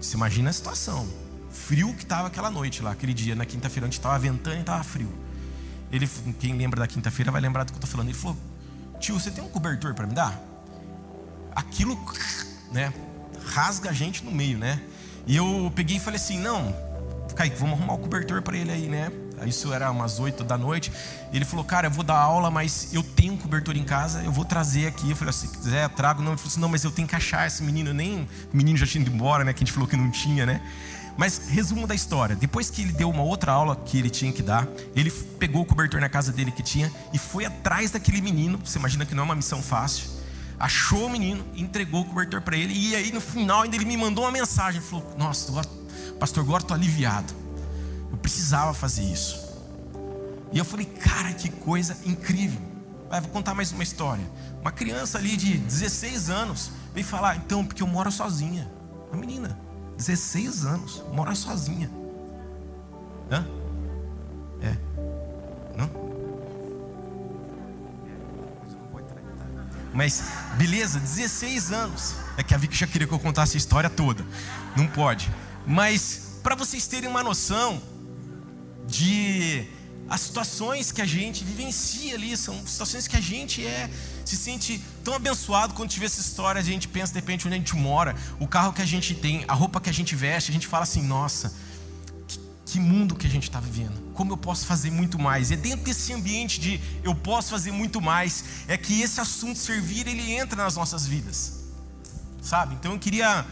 Você 0.00 0.16
imagina 0.16 0.50
a 0.50 0.52
situação. 0.52 1.08
Frio 1.50 1.94
que 1.94 2.02
estava 2.02 2.26
aquela 2.26 2.50
noite 2.50 2.82
lá, 2.82 2.90
aquele 2.90 3.14
dia, 3.14 3.34
na 3.34 3.46
quinta-feira, 3.46 3.86
onde 3.86 3.96
estava 3.96 4.18
ventando 4.18 4.56
e 4.56 4.60
estava 4.60 4.82
frio. 4.82 5.08
Ele, 5.90 6.08
quem 6.38 6.56
lembra 6.56 6.80
da 6.80 6.86
quinta-feira 6.86 7.30
vai 7.30 7.40
lembrar 7.40 7.64
do 7.64 7.72
que 7.72 7.76
eu 7.76 7.78
estou 7.78 7.90
falando. 7.90 8.08
Ele 8.08 8.18
falou: 8.18 8.36
Tio, 8.98 9.18
você 9.18 9.30
tem 9.30 9.42
um 9.42 9.48
cobertor 9.48 9.94
para 9.94 10.06
me 10.06 10.14
dar? 10.14 10.36
Aquilo, 11.54 11.96
né, 12.72 12.92
rasga 13.46 13.90
a 13.90 13.92
gente 13.92 14.24
no 14.24 14.32
meio, 14.32 14.58
né? 14.58 14.82
E 15.26 15.36
eu 15.36 15.72
peguei 15.76 15.98
e 15.98 16.00
falei 16.00 16.16
assim: 16.16 16.38
Não, 16.40 16.74
Kaique, 17.36 17.56
vamos 17.56 17.78
arrumar 17.78 17.94
o 17.94 17.98
cobertor 17.98 18.42
para 18.42 18.56
ele 18.56 18.72
aí, 18.72 18.88
né? 18.88 19.12
Isso 19.46 19.72
era 19.72 19.90
umas 19.90 20.18
8 20.18 20.42
da 20.44 20.56
noite. 20.56 20.90
Ele 21.32 21.44
falou, 21.44 21.64
cara, 21.64 21.86
eu 21.86 21.90
vou 21.90 22.04
dar 22.04 22.18
aula, 22.18 22.50
mas 22.50 22.92
eu 22.92 23.02
tenho 23.02 23.36
cobertor 23.36 23.76
em 23.76 23.84
casa, 23.84 24.22
eu 24.22 24.32
vou 24.32 24.44
trazer 24.44 24.86
aqui. 24.86 25.10
Eu 25.10 25.16
falei, 25.16 25.32
se 25.32 25.48
quiser, 25.48 25.88
trago. 25.90 26.22
Não, 26.22 26.32
ele 26.32 26.38
falou 26.38 26.50
assim, 26.50 26.60
não, 26.60 26.68
mas 26.68 26.84
eu 26.84 26.90
tenho 26.90 27.06
que 27.06 27.16
achar 27.16 27.46
esse 27.46 27.62
menino. 27.62 27.92
Nem 27.92 28.28
o 28.52 28.56
menino 28.56 28.78
já 28.78 28.86
tinha 28.86 29.02
ido 29.02 29.12
embora, 29.12 29.44
né? 29.44 29.52
Que 29.52 29.58
a 29.58 29.64
gente 29.64 29.72
falou 29.72 29.88
que 29.88 29.96
não 29.96 30.10
tinha, 30.10 30.46
né? 30.46 30.62
Mas 31.18 31.48
resumo 31.48 31.84
da 31.84 31.96
história: 31.96 32.36
depois 32.36 32.70
que 32.70 32.80
ele 32.80 32.92
deu 32.92 33.10
uma 33.10 33.24
outra 33.24 33.50
aula 33.50 33.74
que 33.74 33.98
ele 33.98 34.08
tinha 34.08 34.32
que 34.32 34.40
dar, 34.40 34.68
ele 34.94 35.10
pegou 35.10 35.62
o 35.62 35.64
cobertor 35.64 36.00
na 36.00 36.08
casa 36.08 36.32
dele 36.32 36.52
que 36.52 36.62
tinha 36.62 36.92
e 37.12 37.18
foi 37.18 37.44
atrás 37.44 37.90
daquele 37.90 38.20
menino. 38.20 38.60
Você 38.64 38.78
imagina 38.78 39.04
que 39.04 39.16
não 39.16 39.24
é 39.24 39.26
uma 39.26 39.34
missão 39.34 39.60
fácil. 39.60 40.08
Achou 40.60 41.06
o 41.06 41.10
menino, 41.10 41.44
entregou 41.56 42.02
o 42.02 42.04
cobertor 42.04 42.40
para 42.40 42.56
ele 42.56 42.72
e 42.72 42.94
aí 42.94 43.10
no 43.10 43.20
final 43.20 43.62
ainda 43.62 43.74
ele 43.74 43.84
me 43.84 43.96
mandou 43.96 44.24
uma 44.24 44.30
mensagem. 44.30 44.80
Falou: 44.80 45.12
Nossa, 45.18 45.60
pastor, 46.20 46.44
agora 46.44 46.62
estou 46.62 46.76
aliviado. 46.76 47.34
Eu 48.10 48.16
precisava 48.18 48.72
fazer 48.74 49.02
isso. 49.02 49.48
E 50.52 50.58
eu 50.58 50.64
falei, 50.64 50.86
cara, 50.86 51.32
que 51.32 51.48
coisa 51.48 51.96
incrível. 52.04 52.60
Vou 53.10 53.30
contar 53.30 53.54
mais 53.54 53.72
uma 53.72 53.82
história. 53.82 54.24
Uma 54.60 54.72
criança 54.72 55.18
ali 55.18 55.36
de 55.36 55.58
16 55.58 56.30
anos 56.30 56.70
veio 56.94 57.06
falar, 57.06 57.36
então, 57.36 57.64
porque 57.64 57.82
eu 57.82 57.86
moro 57.86 58.10
sozinha. 58.10 58.70
Uma 59.10 59.18
menina, 59.18 59.58
16 59.96 60.64
anos, 60.64 61.02
mora 61.12 61.34
sozinha. 61.34 61.90
Hã? 63.30 63.46
É. 64.60 64.76
Não? 65.76 66.08
Mas, 69.92 70.22
beleza, 70.56 71.00
16 71.00 71.72
anos. 71.72 72.14
É 72.36 72.42
que 72.42 72.54
a 72.54 72.58
Vicky 72.58 72.76
já 72.76 72.86
queria 72.86 73.06
que 73.06 73.12
eu 73.12 73.18
contasse 73.18 73.56
a 73.56 73.58
história 73.58 73.90
toda. 73.90 74.24
Não 74.76 74.86
pode. 74.86 75.30
Mas, 75.66 76.38
para 76.42 76.54
vocês 76.54 76.86
terem 76.86 77.08
uma 77.08 77.22
noção, 77.22 77.82
de 78.88 79.66
as 80.08 80.22
situações 80.22 80.90
que 80.90 81.02
a 81.02 81.06
gente 81.06 81.44
vivencia 81.44 82.14
ali, 82.14 82.34
são 82.36 82.54
situações 82.66 83.06
que 83.06 83.16
a 83.16 83.20
gente 83.20 83.64
é, 83.64 83.90
se 84.24 84.36
sente 84.36 84.82
tão 85.04 85.14
abençoado 85.14 85.74
quando 85.74 85.90
tiver 85.90 86.06
essa 86.06 86.20
história, 86.20 86.58
a 86.58 86.64
gente 86.64 86.88
pensa 86.88 87.12
de 87.12 87.18
repente 87.20 87.46
onde 87.46 87.56
a 87.56 87.58
gente 87.58 87.76
mora, 87.76 88.16
o 88.40 88.48
carro 88.48 88.72
que 88.72 88.80
a 88.80 88.86
gente 88.86 89.14
tem, 89.14 89.44
a 89.46 89.52
roupa 89.52 89.80
que 89.80 89.90
a 89.90 89.92
gente 89.92 90.16
veste, 90.16 90.50
a 90.50 90.54
gente 90.54 90.66
fala 90.66 90.84
assim, 90.84 91.02
nossa, 91.02 91.52
que, 92.64 92.80
mundo 92.80 93.14
que 93.14 93.26
a 93.26 93.30
gente 93.30 93.44
está 93.44 93.60
vivendo, 93.60 94.12
como 94.14 94.32
eu 94.32 94.36
posso 94.38 94.64
fazer 94.64 94.90
muito 94.90 95.18
mais? 95.18 95.50
E 95.50 95.54
é 95.54 95.56
dentro 95.56 95.84
desse 95.84 96.12
ambiente 96.14 96.58
de 96.58 96.80
eu 97.02 97.14
posso 97.14 97.50
fazer 97.50 97.70
muito 97.70 98.00
mais, 98.00 98.44
é 98.66 98.78
que 98.78 99.02
esse 99.02 99.20
assunto 99.20 99.58
servir, 99.58 100.06
ele 100.06 100.32
entra 100.32 100.62
nas 100.62 100.76
nossas 100.76 101.06
vidas, 101.06 101.64
sabe? 102.40 102.74
Então 102.74 102.92
eu 102.92 102.98
queria 102.98 103.44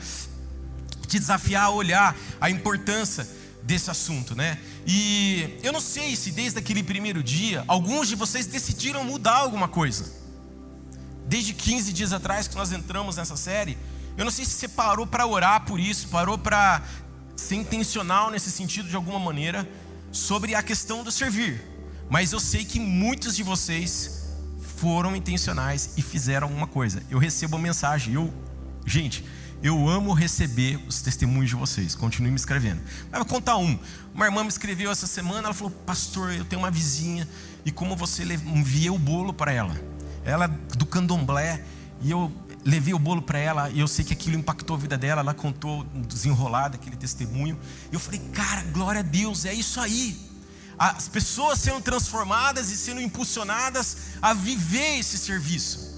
te 1.06 1.18
desafiar 1.18 1.64
a 1.64 1.70
olhar 1.70 2.16
a 2.40 2.50
importância 2.50 3.28
desse 3.66 3.90
assunto, 3.90 4.36
né? 4.36 4.58
E 4.86 5.58
eu 5.62 5.72
não 5.72 5.80
sei 5.80 6.14
se 6.14 6.30
desde 6.30 6.58
aquele 6.58 6.82
primeiro 6.82 7.22
dia 7.22 7.64
alguns 7.66 8.08
de 8.08 8.14
vocês 8.14 8.46
decidiram 8.46 9.04
mudar 9.04 9.38
alguma 9.38 9.66
coisa. 9.66 10.12
Desde 11.26 11.52
15 11.52 11.92
dias 11.92 12.12
atrás 12.12 12.46
que 12.46 12.54
nós 12.54 12.70
entramos 12.70 13.16
nessa 13.16 13.36
série, 13.36 13.76
eu 14.16 14.24
não 14.24 14.30
sei 14.30 14.44
se 14.44 14.52
você 14.52 14.68
parou 14.68 15.06
para 15.06 15.26
orar 15.26 15.64
por 15.64 15.80
isso, 15.80 16.08
parou 16.08 16.38
para 16.38 16.80
ser 17.34 17.56
intencional 17.56 18.30
nesse 18.30 18.50
sentido 18.50 18.88
de 18.88 18.94
alguma 18.94 19.18
maneira 19.18 19.68
sobre 20.12 20.54
a 20.54 20.62
questão 20.62 21.02
do 21.02 21.10
servir. 21.10 21.60
Mas 22.08 22.32
eu 22.32 22.38
sei 22.38 22.64
que 22.64 22.78
muitos 22.78 23.34
de 23.34 23.42
vocês 23.42 24.28
foram 24.76 25.16
intencionais 25.16 25.90
e 25.96 26.02
fizeram 26.02 26.46
alguma 26.46 26.68
coisa. 26.68 27.02
Eu 27.10 27.18
recebo 27.18 27.56
a 27.56 27.58
mensagem, 27.58 28.14
eu, 28.14 28.32
gente, 28.86 29.24
eu 29.62 29.88
amo 29.88 30.12
receber 30.12 30.78
os 30.86 31.00
testemunhos 31.00 31.50
de 31.50 31.56
vocês. 31.56 31.94
Continue 31.94 32.30
me 32.30 32.36
escrevendo. 32.36 32.80
Mas 33.10 33.18
vou 33.18 33.26
contar 33.26 33.56
um. 33.56 33.78
Uma 34.14 34.26
irmã 34.26 34.42
me 34.42 34.48
escreveu 34.48 34.90
essa 34.90 35.06
semana. 35.06 35.48
Ela 35.48 35.54
falou: 35.54 35.70
Pastor, 35.70 36.32
eu 36.32 36.44
tenho 36.44 36.60
uma 36.62 36.70
vizinha. 36.70 37.28
E 37.64 37.72
como 37.72 37.96
você 37.96 38.22
envia 38.22 38.92
o 38.92 38.98
bolo 38.98 39.32
para 39.32 39.52
ela? 39.52 39.80
Ela 40.24 40.44
é 40.44 40.76
do 40.76 40.86
candomblé. 40.86 41.62
E 42.02 42.10
eu, 42.10 42.30
levei 42.66 42.92
o 42.92 42.98
bolo 42.98 43.22
para 43.22 43.38
ela 43.38 43.70
e 43.70 43.78
eu 43.78 43.86
sei 43.86 44.04
que 44.04 44.12
aquilo 44.12 44.36
impactou 44.36 44.76
a 44.76 44.78
vida 44.78 44.98
dela. 44.98 45.20
Ela 45.20 45.32
contou 45.32 45.84
desenrolado 45.84 46.74
aquele 46.74 46.96
testemunho. 46.96 47.58
E 47.90 47.94
eu 47.94 48.00
falei, 48.00 48.20
cara, 48.32 48.62
glória 48.64 49.00
a 49.00 49.04
Deus, 49.04 49.44
é 49.44 49.54
isso 49.54 49.80
aí. 49.80 50.18
As 50.76 51.08
pessoas 51.08 51.60
sendo 51.60 51.80
transformadas 51.80 52.70
e 52.70 52.76
sendo 52.76 53.00
impulsionadas 53.00 53.96
a 54.20 54.34
viver 54.34 54.98
esse 54.98 55.16
serviço. 55.16 55.96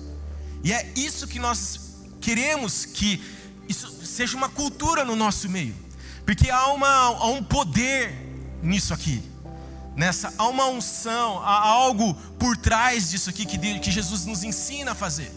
E 0.62 0.72
é 0.72 0.92
isso 0.94 1.26
que 1.26 1.38
nós 1.38 1.80
queremos 2.20 2.84
que 2.84 3.22
isso 3.68 4.04
seja 4.04 4.36
uma 4.36 4.48
cultura 4.48 5.04
no 5.04 5.14
nosso 5.14 5.48
meio. 5.48 5.74
Porque 6.24 6.50
há, 6.50 6.68
uma, 6.68 6.88
há 6.88 7.26
um 7.26 7.42
poder 7.42 8.12
nisso 8.62 8.92
aqui. 8.92 9.22
Nessa, 9.96 10.32
há 10.38 10.46
uma 10.46 10.66
unção, 10.66 11.40
há 11.42 11.58
algo 11.58 12.14
por 12.38 12.56
trás 12.56 13.10
disso 13.10 13.30
aqui 13.30 13.44
que, 13.44 13.78
que 13.78 13.90
Jesus 13.90 14.26
nos 14.26 14.44
ensina 14.44 14.92
a 14.92 14.94
fazer. 14.94 15.32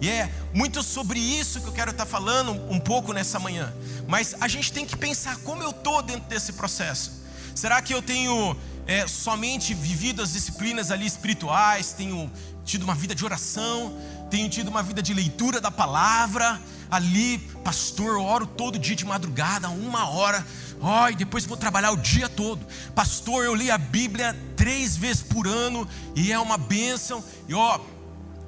E 0.00 0.08
é 0.08 0.30
muito 0.54 0.82
sobre 0.82 1.18
isso 1.18 1.60
que 1.60 1.66
eu 1.66 1.72
quero 1.72 1.90
estar 1.90 2.06
falando 2.06 2.52
um 2.70 2.78
pouco 2.78 3.12
nessa 3.12 3.38
manhã. 3.38 3.72
Mas 4.06 4.34
a 4.40 4.48
gente 4.48 4.72
tem 4.72 4.86
que 4.86 4.96
pensar 4.96 5.36
como 5.38 5.62
eu 5.62 5.70
estou 5.70 6.02
dentro 6.02 6.28
desse 6.28 6.52
processo. 6.52 7.12
Será 7.54 7.82
que 7.82 7.92
eu 7.92 8.00
tenho 8.00 8.56
é, 8.86 9.06
somente 9.08 9.74
vivido 9.74 10.22
as 10.22 10.32
disciplinas 10.32 10.90
ali 10.90 11.04
espirituais? 11.04 11.92
Tenho 11.92 12.30
tido 12.64 12.84
uma 12.84 12.94
vida 12.94 13.14
de 13.14 13.24
oração? 13.24 13.98
Tenho 14.30 14.48
tido 14.48 14.68
uma 14.68 14.82
vida 14.82 15.02
de 15.02 15.12
leitura 15.12 15.60
da 15.60 15.70
palavra? 15.70 16.60
Ali, 16.90 17.38
pastor, 17.62 18.14
eu 18.14 18.22
oro 18.22 18.46
todo 18.46 18.78
dia 18.78 18.96
de 18.96 19.04
madrugada, 19.04 19.68
uma 19.68 20.08
hora. 20.08 20.46
Ó, 20.80 21.08
e 21.08 21.14
depois 21.14 21.44
vou 21.44 21.56
trabalhar 21.56 21.90
o 21.90 21.96
dia 21.96 22.28
todo. 22.28 22.66
Pastor, 22.94 23.44
eu 23.44 23.54
li 23.54 23.70
a 23.70 23.78
Bíblia 23.78 24.36
três 24.56 24.96
vezes 24.96 25.22
por 25.22 25.46
ano 25.46 25.88
e 26.14 26.32
é 26.32 26.38
uma 26.38 26.56
bênção. 26.56 27.22
E 27.48 27.54
ó, 27.54 27.80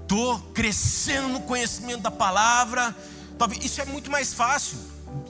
estou 0.03 0.39
crescendo 0.55 1.29
no 1.29 1.41
conhecimento 1.41 2.03
da 2.03 2.11
palavra. 2.11 2.97
Talvez 3.39 3.65
isso 3.65 3.81
é 3.81 3.85
muito 3.85 4.11
mais 4.11 4.33
fácil 4.33 4.79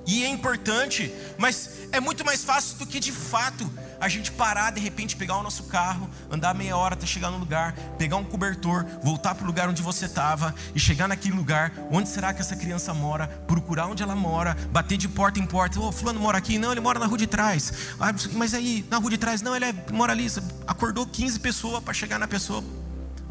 e 0.06 0.24
é 0.24 0.28
importante, 0.28 1.12
mas 1.38 1.70
é 1.92 2.00
muito 2.00 2.24
mais 2.24 2.44
fácil 2.44 2.76
do 2.78 2.86
que 2.86 3.00
de 3.00 3.12
fato 3.12 3.70
a 4.00 4.08
gente 4.08 4.32
parar 4.32 4.70
de 4.70 4.80
repente, 4.80 5.14
pegar 5.14 5.36
o 5.36 5.42
nosso 5.42 5.64
carro, 5.64 6.08
andar 6.30 6.54
meia 6.54 6.76
hora 6.76 6.94
até 6.94 7.06
chegar 7.06 7.30
no 7.30 7.38
lugar, 7.38 7.74
pegar 7.98 8.16
um 8.16 8.24
cobertor, 8.24 8.86
voltar 9.02 9.34
para 9.34 9.44
o 9.44 9.46
lugar 9.46 9.68
onde 9.68 9.82
você 9.82 10.06
estava 10.06 10.54
e 10.74 10.80
chegar 10.80 11.06
naquele 11.06 11.34
lugar, 11.34 11.72
onde 11.90 12.08
será 12.08 12.32
que 12.32 12.40
essa 12.40 12.56
criança 12.56 12.94
mora, 12.94 13.28
procurar 13.46 13.86
onde 13.86 14.02
ela 14.02 14.16
mora, 14.16 14.56
bater 14.72 14.96
de 14.96 15.08
porta 15.08 15.38
em 15.38 15.46
porta, 15.46 15.78
ô, 15.78 15.88
oh, 15.88 15.92
fulano 15.92 16.18
mora 16.18 16.38
aqui, 16.38 16.58
não, 16.58 16.72
ele 16.72 16.80
mora 16.80 16.98
na 16.98 17.06
rua 17.06 17.18
de 17.18 17.26
trás, 17.26 17.94
ah, 18.00 18.12
mas 18.32 18.54
aí, 18.54 18.84
na 18.90 18.96
rua 18.96 19.10
de 19.10 19.18
trás, 19.18 19.42
não, 19.42 19.54
ele 19.54 19.66
é, 19.66 19.74
mora 19.92 20.12
ali, 20.12 20.26
acordou 20.66 21.06
15 21.06 21.38
pessoas 21.40 21.82
para 21.82 21.92
chegar 21.92 22.18
na 22.18 22.26
pessoa, 22.26 22.64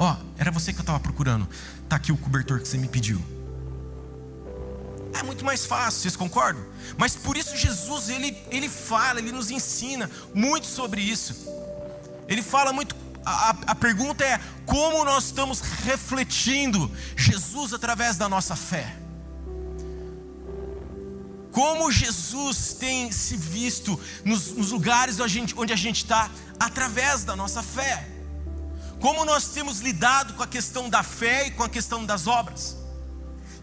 Ó, 0.01 0.13
oh, 0.13 0.25
era 0.37 0.49
você 0.49 0.71
que 0.71 0.79
eu 0.79 0.83
estava 0.83 0.97
procurando. 0.97 1.45
Tá 1.89 1.97
aqui 1.97 2.09
o 2.09 2.15
cobertor 2.15 2.61
que 2.61 2.67
você 2.69 2.77
me 2.77 2.87
pediu. 2.87 3.21
É 5.13 5.23
muito 5.23 5.43
mais 5.43 5.65
fácil, 5.65 6.01
vocês 6.01 6.15
concordam? 6.15 6.63
Mas 6.97 7.15
por 7.15 7.35
isso 7.35 7.55
Jesus 7.55 8.09
ele, 8.09 8.37
ele 8.51 8.69
fala, 8.69 9.19
ele 9.19 9.31
nos 9.31 9.49
ensina 9.49 10.09
muito 10.33 10.67
sobre 10.67 11.01
isso. 11.01 11.47
Ele 12.27 12.41
fala 12.41 12.71
muito. 12.71 12.95
A, 13.25 13.49
a 13.67 13.75
pergunta 13.75 14.23
é 14.23 14.39
como 14.65 15.03
nós 15.03 15.25
estamos 15.25 15.59
refletindo 15.59 16.91
Jesus 17.15 17.73
através 17.73 18.17
da 18.17 18.29
nossa 18.29 18.55
fé. 18.55 18.95
Como 21.51 21.91
Jesus 21.91 22.73
tem 22.73 23.11
se 23.11 23.35
visto 23.35 23.99
nos, 24.23 24.51
nos 24.51 24.71
lugares 24.71 25.17
onde 25.19 25.73
a 25.73 25.75
gente 25.75 26.03
está 26.03 26.29
através 26.59 27.23
da 27.23 27.35
nossa 27.35 27.63
fé. 27.63 28.07
Como 28.99 29.25
nós 29.25 29.49
temos 29.49 29.79
lidado 29.79 30.33
com 30.35 30.43
a 30.43 30.47
questão 30.47 30.89
da 30.89 31.01
fé 31.01 31.47
e 31.47 31.51
com 31.51 31.63
a 31.63 31.69
questão 31.69 32.05
das 32.05 32.27
obras. 32.27 32.77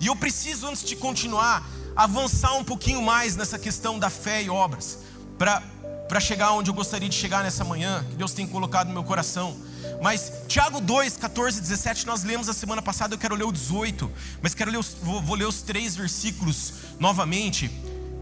E 0.01 0.07
eu 0.07 0.17
preciso, 0.17 0.67
antes 0.67 0.83
de 0.83 0.97
continuar, 0.97 1.67
avançar 1.95 2.55
um 2.55 2.65
pouquinho 2.65 3.01
mais 3.01 3.37
nessa 3.37 3.59
questão 3.59 3.99
da 3.99 4.11
fé 4.11 4.43
e 4.43 4.51
obras, 4.51 4.99
para 5.39 6.21
chegar 6.21 6.53
onde 6.53 6.71
eu 6.71 6.75
gostaria 6.75 7.09
de 7.09 7.15
chegar 7.15 7.43
nessa 7.43 7.65
manhã, 7.65 8.05
que 8.09 8.17
Deus 8.17 8.33
tem 8.33 8.47
colocado 8.47 8.89
no 8.89 8.93
meu 8.93 9.05
coração. 9.05 9.57
Mas 10.03 10.31
Tiago 10.47 10.81
2, 10.81 11.17
14 11.17 11.61
17, 11.61 12.07
nós 12.07 12.23
lemos 12.23 12.49
a 12.49 12.53
semana 12.53 12.83
passada, 12.83 13.15
eu 13.15 13.19
quero 13.19 13.35
ler 13.35 13.45
o 13.45 13.53
18, 13.53 14.11
mas 14.43 14.55
quero 14.55 14.71
ler 14.71 14.79
os, 14.79 14.95
vou, 15.03 15.23
vou, 15.23 15.37
ler 15.37 15.47
os 15.47 15.63
três 15.63 15.97
versículos 15.97 16.75
novamente. 16.99 17.71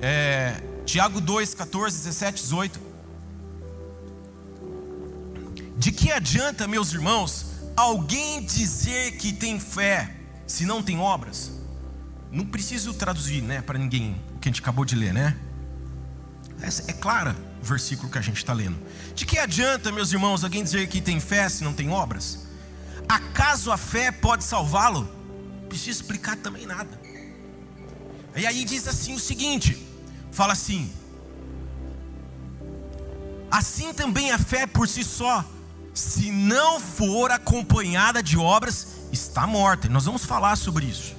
É, 0.00 0.62
Tiago 0.87 1.21
2, 1.21 1.54
14, 1.54 1.97
17, 1.99 2.43
18. 2.43 2.81
De 5.76 5.90
que 5.90 6.12
adianta, 6.12 6.69
meus 6.69 6.93
irmãos, 6.93 7.47
alguém 7.76 8.45
dizer 8.45 9.16
que 9.16 9.33
tem 9.33 9.59
fé 9.59 10.14
se 10.47 10.64
não 10.64 10.83
tem 10.83 11.00
obras? 11.00 11.63
Não 12.35 12.45
preciso 12.45 12.93
traduzir, 12.93 13.41
né, 13.41 13.62
para 13.62 13.79
ninguém 13.79 14.21
o 14.35 14.41
que 14.41 14.49
a 14.49 14.50
gente 14.50 14.61
acabou 14.61 14.85
de 14.85 14.97
ler, 14.97 15.14
né? 15.14 15.37
Essa 16.61 16.91
é 16.91 16.93
clara 16.93 17.37
o 17.62 17.64
versículo 17.64 18.11
que 18.11 18.19
a 18.19 18.21
gente 18.21 18.38
está 18.38 18.53
lendo. 18.53 18.76
De 19.14 19.25
que 19.25 19.38
adianta, 19.38 19.93
meus 19.93 20.12
irmãos, 20.12 20.43
alguém 20.43 20.64
dizer 20.64 20.88
que 20.88 21.00
tem 21.00 21.21
fé 21.21 21.49
se 21.49 21.62
não 21.62 21.73
tem 21.73 21.91
obras? 21.91 22.47
Acaso 23.09 23.71
a 23.71 23.76
fé 23.76 24.11
pode 24.11 24.43
salvá-lo? 24.43 25.09
Preciso 25.69 26.03
explicar 26.03 26.37
também 26.37 26.67
nada. 26.67 27.00
E 28.35 28.45
aí 28.45 28.64
diz 28.64 28.88
assim 28.88 29.14
o 29.14 29.21
seguinte: 29.21 29.81
fala 30.33 30.55
assim. 30.55 30.93
Assim 33.49 33.93
também 33.93 34.33
a 34.33 34.38
fé 34.38 34.67
por 34.67 34.88
si 34.88 35.05
só 35.05 35.45
se 35.95 36.33
não 36.33 36.81
for 36.81 37.31
acompanhada 37.31 38.21
de 38.21 38.37
obras, 38.37 38.88
está 39.12 39.47
morta. 39.47 39.88
Nós 39.88 40.05
vamos 40.05 40.25
falar 40.25 40.57
sobre 40.57 40.87
isso. 40.87 41.14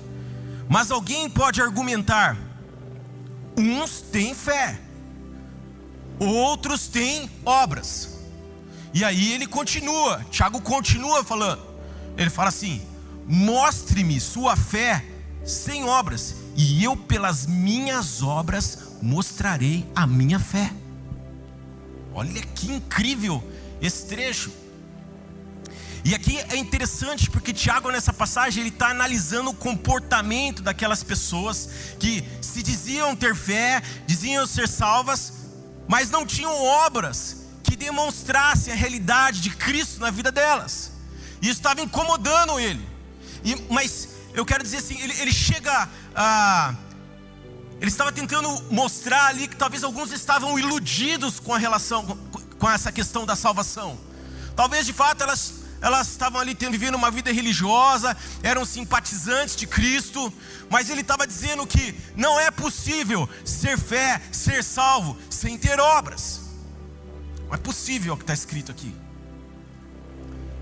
Mas 0.69 0.91
alguém 0.91 1.29
pode 1.29 1.62
argumentar: 1.62 2.38
uns 3.57 4.01
têm 4.01 4.34
fé, 4.34 4.79
outros 6.19 6.88
têm 6.88 7.29
obras. 7.45 8.15
E 8.93 9.03
aí 9.03 9.34
ele 9.34 9.45
continua, 9.45 10.25
Tiago 10.31 10.62
continua 10.62 11.24
falando. 11.24 11.62
Ele 12.17 12.29
fala 12.29 12.50
assim: 12.50 12.81
mostre-me 13.27 14.19
sua 14.19 14.55
fé 14.55 15.03
sem 15.43 15.84
obras, 15.84 16.36
e 16.55 16.84
eu, 16.84 16.95
pelas 16.98 17.45
minhas 17.45 18.24
obras, 18.24 18.98
mostrarei 19.01 19.86
a 19.95 20.07
minha 20.07 20.39
fé. 20.39 20.72
Olha 22.13 22.41
que 22.41 22.72
incrível 22.72 23.43
esse 23.81 24.07
trecho. 24.07 24.51
E 26.05 26.13
aqui 26.13 26.38
é 26.38 26.55
interessante 26.55 27.31
porque 27.31 27.51
Tiago, 27.51 27.89
nessa 27.89 28.13
passagem, 28.13 28.62
ele 28.62 28.69
está 28.69 28.89
analisando 28.89 29.50
o 29.50 29.55
comportamento 29.55 30.62
daquelas 30.62 31.01
pessoas 31.01 31.67
que 32.00 32.24
se 32.41 32.62
diziam 32.62 33.15
ter 33.15 33.35
fé, 33.35 33.81
diziam 34.05 34.45
ser 34.45 34.67
salvas, 34.67 35.33
mas 35.88 36.12
não 36.12 36.24
tinham 36.24 36.53
obras 36.63 37.38
que 37.63 37.75
demonstrassem 37.75 38.71
a 38.71 38.75
realidade 38.75 39.41
de 39.41 39.50
Cristo 39.50 40.00
na 40.00 40.12
vida 40.12 40.31
delas. 40.31 40.91
E 41.41 41.50
isso 41.50 41.57
estava 41.57 41.81
incomodando 41.81 42.59
ele. 42.59 42.88
E, 43.43 43.55
mas 43.71 44.09
eu 44.35 44.45
quero 44.45 44.62
dizer 44.62 44.77
assim, 44.77 45.01
ele, 45.01 45.19
ele 45.19 45.33
chega 45.33 45.89
a. 46.15 46.75
Ele 47.81 47.89
estava 47.89 48.12
tentando 48.12 48.47
mostrar 48.69 49.25
ali 49.25 49.47
que 49.47 49.55
talvez 49.55 49.83
alguns 49.83 50.12
estavam 50.12 50.59
iludidos 50.59 51.39
com 51.39 51.51
a 51.51 51.57
relação, 51.57 52.05
com, 52.05 52.15
com 52.59 52.69
essa 52.69 52.91
questão 52.91 53.25
da 53.25 53.35
salvação. 53.35 53.97
Talvez 54.55 54.85
de 54.85 54.93
fato 54.93 55.24
elas 55.24 55.64
elas 55.85 56.09
estavam 56.09 56.41
ali 56.41 56.55
tendo, 56.55 56.71
vivendo 56.71 56.95
uma 56.95 57.11
vida 57.11 57.31
religiosa, 57.31 58.17
eram 58.41 58.65
simpatizantes 58.65 59.55
de 59.55 59.67
Cristo, 59.67 60.33
mas 60.67 60.89
ele 60.89 61.01
estava 61.01 61.27
dizendo 61.27 61.67
que 61.67 61.93
não 62.15 62.39
é 62.39 62.49
possível 62.49 63.29
ser 63.45 63.77
fé, 63.77 64.19
ser 64.31 64.63
salvo, 64.63 65.15
sem 65.29 65.59
ter 65.59 65.79
obras. 65.79 66.41
Não 67.47 67.53
é 67.53 67.57
possível 67.57 68.15
o 68.15 68.17
que 68.17 68.23
está 68.23 68.33
escrito 68.33 68.71
aqui. 68.71 68.95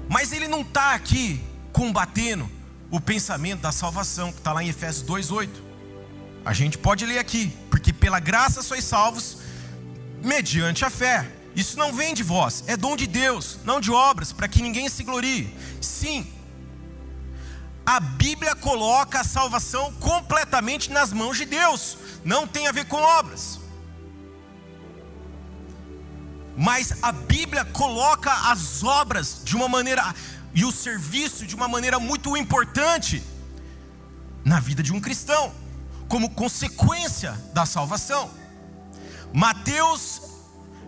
Mas 0.10 0.34
ele 0.34 0.50
não 0.50 0.60
está 0.60 0.94
aqui 0.94 1.42
combatendo 1.72 2.52
o 2.92 3.00
pensamento 3.00 3.62
da 3.62 3.72
salvação, 3.72 4.30
que 4.30 4.40
está 4.40 4.52
lá 4.52 4.62
em 4.62 4.68
Efésios 4.68 5.06
2,8. 5.08 5.50
A 6.44 6.52
gente 6.52 6.78
pode 6.78 7.06
ler 7.06 7.20
aqui, 7.20 7.58
porque 7.70 7.94
pela 7.94 8.20
graça 8.20 8.62
sois 8.62 8.84
salvos, 8.84 9.38
mediante 10.22 10.84
a 10.84 10.90
fé. 10.90 11.32
Isso 11.56 11.78
não 11.78 11.94
vem 11.94 12.14
de 12.14 12.24
vós, 12.24 12.64
é 12.68 12.76
dom 12.76 12.96
de 12.96 13.06
Deus, 13.06 13.60
não 13.64 13.80
de 13.80 13.92
obras, 13.92 14.32
para 14.34 14.48
que 14.48 14.62
ninguém 14.62 14.90
se 14.90 15.04
glorie. 15.04 15.56
Sim, 15.80 16.28
a 17.86 18.00
Bíblia 18.00 18.56
coloca 18.56 19.20
a 19.20 19.24
salvação 19.24 19.94
completamente 19.94 20.90
nas 20.90 21.12
mãos 21.12 21.38
de 21.38 21.46
Deus, 21.46 21.98
não 22.24 22.48
tem 22.48 22.68
a 22.68 22.72
ver 22.72 22.86
com 22.86 22.98
obras. 22.98 23.60
Mas 26.58 27.04
a 27.04 27.12
Bíblia 27.12 27.66
coloca 27.66 28.32
as 28.52 28.84
obras 28.84 29.42
de 29.44 29.56
uma 29.56 29.68
maneira 29.68 30.14
e 30.54 30.64
o 30.64 30.72
serviço 30.72 31.46
de 31.46 31.56
uma 31.56 31.68
maneira 31.68 32.00
muito 32.00 32.38
importante 32.38 33.24
na 34.46 34.60
vida 34.60 34.84
de 34.84 34.94
um 34.94 35.00
cristão, 35.00 35.54
como 36.08 36.30
consequência 36.30 37.32
da 37.54 37.66
salvação. 37.66 38.30
Mateus 39.34 40.22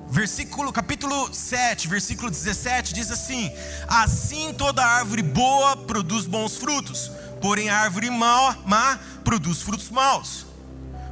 Versículo, 0.08 0.72
capítulo 0.72 1.34
7, 1.34 1.88
versículo 1.88 2.30
17 2.30 2.94
diz 2.94 3.10
assim: 3.10 3.52
Assim 3.88 4.54
toda 4.54 4.86
árvore 4.86 5.24
boa 5.24 5.76
produz 5.76 6.28
bons 6.28 6.58
frutos, 6.58 7.12
porém 7.42 7.70
a 7.70 7.80
árvore 7.80 8.10
má, 8.12 8.56
má 8.66 9.00
produz 9.24 9.62
frutos 9.62 9.90
maus. 9.90 10.46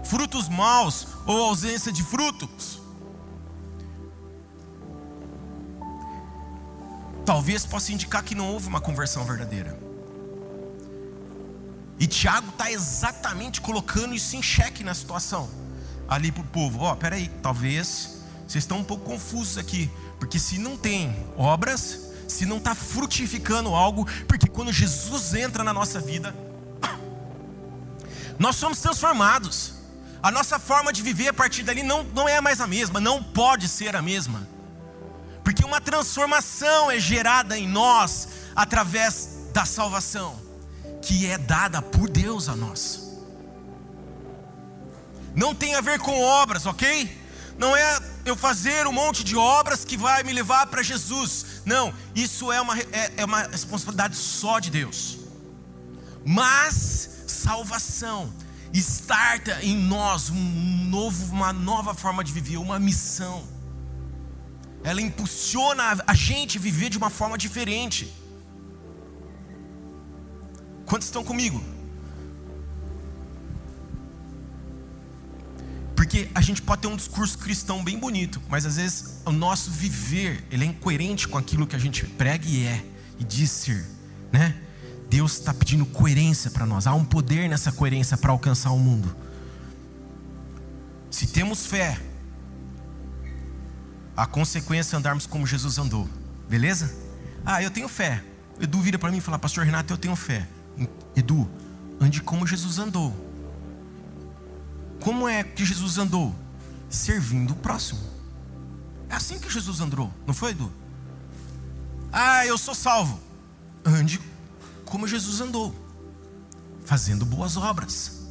Frutos 0.03 0.47
maus 0.47 1.07
ou 1.25 1.41
ausência 1.43 1.91
de 1.91 2.03
frutos. 2.03 2.81
Talvez 7.25 7.65
possa 7.65 7.91
indicar 7.93 8.23
que 8.23 8.35
não 8.35 8.51
houve 8.51 8.67
uma 8.67 8.81
conversão 8.81 9.25
verdadeira. 9.25 9.79
E 11.97 12.05
Tiago 12.05 12.49
está 12.49 12.71
exatamente 12.71 13.61
colocando 13.61 14.13
isso 14.13 14.35
em 14.35 14.43
xeque 14.43 14.83
na 14.83 14.93
situação. 14.93 15.49
Ali 16.07 16.31
para 16.31 16.41
o 16.41 16.47
povo: 16.47 16.81
Ó, 16.81 16.91
oh, 16.91 16.95
peraí, 16.95 17.29
talvez 17.41 18.22
vocês 18.47 18.63
estão 18.63 18.79
um 18.79 18.83
pouco 18.83 19.05
confusos 19.05 19.57
aqui. 19.57 19.89
Porque 20.19 20.39
se 20.39 20.57
não 20.57 20.77
tem 20.77 21.25
obras, 21.37 22.11
se 22.27 22.45
não 22.45 22.57
está 22.57 22.75
frutificando 22.75 23.73
algo, 23.73 24.05
porque 24.27 24.47
quando 24.47 24.71
Jesus 24.71 25.33
entra 25.33 25.63
na 25.63 25.73
nossa 25.73 25.99
vida, 25.99 26.35
nós 28.39 28.55
somos 28.55 28.79
transformados. 28.79 29.73
A 30.21 30.31
nossa 30.31 30.57
forma 30.57 30.93
de 30.93 31.01
viver 31.01 31.27
a 31.27 31.33
partir 31.33 31.63
dali 31.63 31.83
não, 31.83 32.03
não 32.03 32.29
é 32.29 32.39
mais 32.39 32.61
a 32.61 32.67
mesma, 32.67 32.99
não 32.99 33.21
pode 33.21 33.67
ser 33.67 33.95
a 33.95 34.01
mesma. 34.01 34.47
Porque 35.43 35.65
uma 35.65 35.81
transformação 35.81 36.89
é 36.89 36.97
gerada 36.97 37.57
em 37.57 37.67
nós 37.67 38.29
através 38.55 39.49
da 39.53 39.65
salvação, 39.65 40.39
que 41.01 41.25
é 41.25 41.37
dada 41.37 41.81
por 41.81 42.09
Deus 42.09 42.47
a 42.47 42.55
nós. 42.55 43.11
Não 45.35 45.53
tem 45.53 45.75
a 45.75 45.81
ver 45.81 45.99
com 45.99 46.21
obras, 46.21 46.65
ok? 46.65 47.22
Não 47.57 47.75
é 47.75 47.99
eu 48.25 48.35
fazer 48.35 48.87
um 48.87 48.91
monte 48.91 49.23
de 49.23 49.35
obras 49.35 49.85
que 49.85 49.97
vai 49.97 50.23
me 50.23 50.33
levar 50.33 50.67
para 50.67 50.81
Jesus. 50.81 51.61
Não, 51.65 51.93
isso 52.15 52.51
é 52.51 52.59
uma, 52.59 52.77
é, 52.79 53.13
é 53.17 53.25
uma 53.25 53.43
responsabilidade 53.43 54.15
só 54.15 54.59
de 54.59 54.71
Deus. 54.71 55.19
Mas 56.25 57.09
salvação 57.27 58.33
starta 58.73 59.63
em 59.63 59.75
nós 59.75 60.29
um 60.29 60.35
novo, 60.35 61.31
uma 61.31 61.53
nova 61.53 61.93
forma 61.93 62.23
de 62.23 62.31
viver, 62.31 62.57
uma 62.57 62.79
missão. 62.79 63.47
Ela 64.83 65.01
impulsiona 65.01 66.03
a 66.05 66.13
gente 66.13 66.57
viver 66.57 66.89
de 66.89 66.97
uma 66.97 67.09
forma 67.09 67.37
diferente. 67.37 68.11
Quantos 70.85 71.07
estão 71.07 71.23
comigo? 71.23 71.63
Porque 76.13 76.29
a 76.35 76.41
gente 76.41 76.61
pode 76.61 76.83
ter 76.83 76.87
um 76.87 76.95
discurso 76.95 77.35
cristão 77.39 77.83
bem 77.83 77.97
bonito, 77.97 78.39
mas 78.47 78.67
às 78.67 78.75
vezes 78.75 79.15
o 79.25 79.31
nosso 79.31 79.71
viver, 79.71 80.45
ele 80.51 80.63
é 80.63 80.67
incoerente 80.67 81.27
com 81.27 81.39
aquilo 81.39 81.65
que 81.65 81.75
a 81.75 81.79
gente 81.79 82.05
prega 82.05 82.47
e 82.47 82.63
é, 82.67 82.85
e 83.17 83.23
diz 83.23 83.49
ser, 83.49 83.83
né? 84.31 84.55
Deus 85.09 85.39
está 85.39 85.51
pedindo 85.51 85.87
coerência 85.87 86.51
para 86.51 86.67
nós, 86.67 86.85
há 86.85 86.93
um 86.93 87.03
poder 87.03 87.49
nessa 87.49 87.71
coerência 87.71 88.15
para 88.15 88.31
alcançar 88.31 88.69
o 88.69 88.77
mundo. 88.77 89.15
Se 91.09 91.25
temos 91.25 91.65
fé, 91.65 91.99
a 94.15 94.27
consequência 94.27 94.95
é 94.95 94.99
andarmos 94.99 95.25
como 95.25 95.47
Jesus 95.47 95.79
andou, 95.79 96.07
beleza? 96.47 96.93
Ah, 97.43 97.63
eu 97.63 97.71
tenho 97.71 97.89
fé. 97.89 98.23
Edu 98.59 98.79
vira 98.81 98.99
para 98.99 99.09
mim 99.09 99.17
e 99.17 99.21
fala, 99.21 99.39
Pastor 99.39 99.65
Renato, 99.65 99.91
eu 99.91 99.97
tenho 99.97 100.15
fé. 100.15 100.47
Edu, 101.15 101.49
ande 101.99 102.21
como 102.21 102.45
Jesus 102.45 102.77
andou. 102.77 103.22
Como 105.03 105.27
é 105.27 105.43
que 105.43 105.65
Jesus 105.65 105.97
andou? 105.97 106.33
Servindo 106.89 107.51
o 107.51 107.55
próximo. 107.55 107.99
É 109.09 109.15
assim 109.15 109.37
que 109.37 109.49
Jesus 109.49 109.81
andou, 109.81 110.13
não 110.25 110.33
foi, 110.33 110.51
Edu? 110.51 110.71
Ah, 112.11 112.45
eu 112.45 112.57
sou 112.57 112.73
salvo. 112.73 113.19
Ande 113.83 114.19
como 114.85 115.07
Jesus 115.07 115.41
andou, 115.41 115.75
fazendo 116.85 117.25
boas 117.25 117.57
obras. 117.57 118.21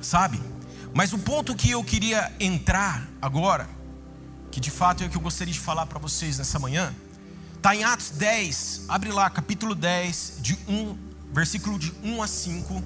Sabe? 0.00 0.40
Mas 0.92 1.12
o 1.12 1.18
ponto 1.18 1.54
que 1.54 1.70
eu 1.70 1.84
queria 1.84 2.32
entrar 2.40 3.06
agora, 3.22 3.68
que 4.50 4.58
de 4.58 4.70
fato 4.70 5.04
é 5.04 5.06
o 5.06 5.10
que 5.10 5.16
eu 5.16 5.20
gostaria 5.20 5.52
de 5.52 5.60
falar 5.60 5.86
para 5.86 5.98
vocês 5.98 6.38
nessa 6.38 6.58
manhã, 6.58 6.92
está 7.54 7.76
em 7.76 7.84
Atos 7.84 8.10
10, 8.10 8.86
abre 8.88 9.12
lá, 9.12 9.30
capítulo 9.30 9.74
10, 9.74 10.38
de 10.40 10.58
1 10.66 11.07
versículo 11.32 11.78
de 11.78 11.92
1 12.02 12.22
a 12.22 12.26
5, 12.26 12.82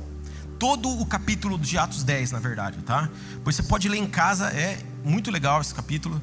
todo 0.59 0.89
o 0.89 1.07
capítulo 1.07 1.59
de 1.59 1.79
Atos 1.79 2.03
10, 2.05 2.33
na 2.33 2.39
verdade, 2.39 2.79
tá? 2.83 3.09
Pois 3.43 3.57
você 3.57 3.63
pode 3.63 3.89
ler 3.89 3.99
em 3.99 4.07
casa, 4.07 4.49
é 4.49 4.79
muito 5.05 5.31
legal 5.31 5.61
esse 5.61 5.75
capítulo. 5.75 6.21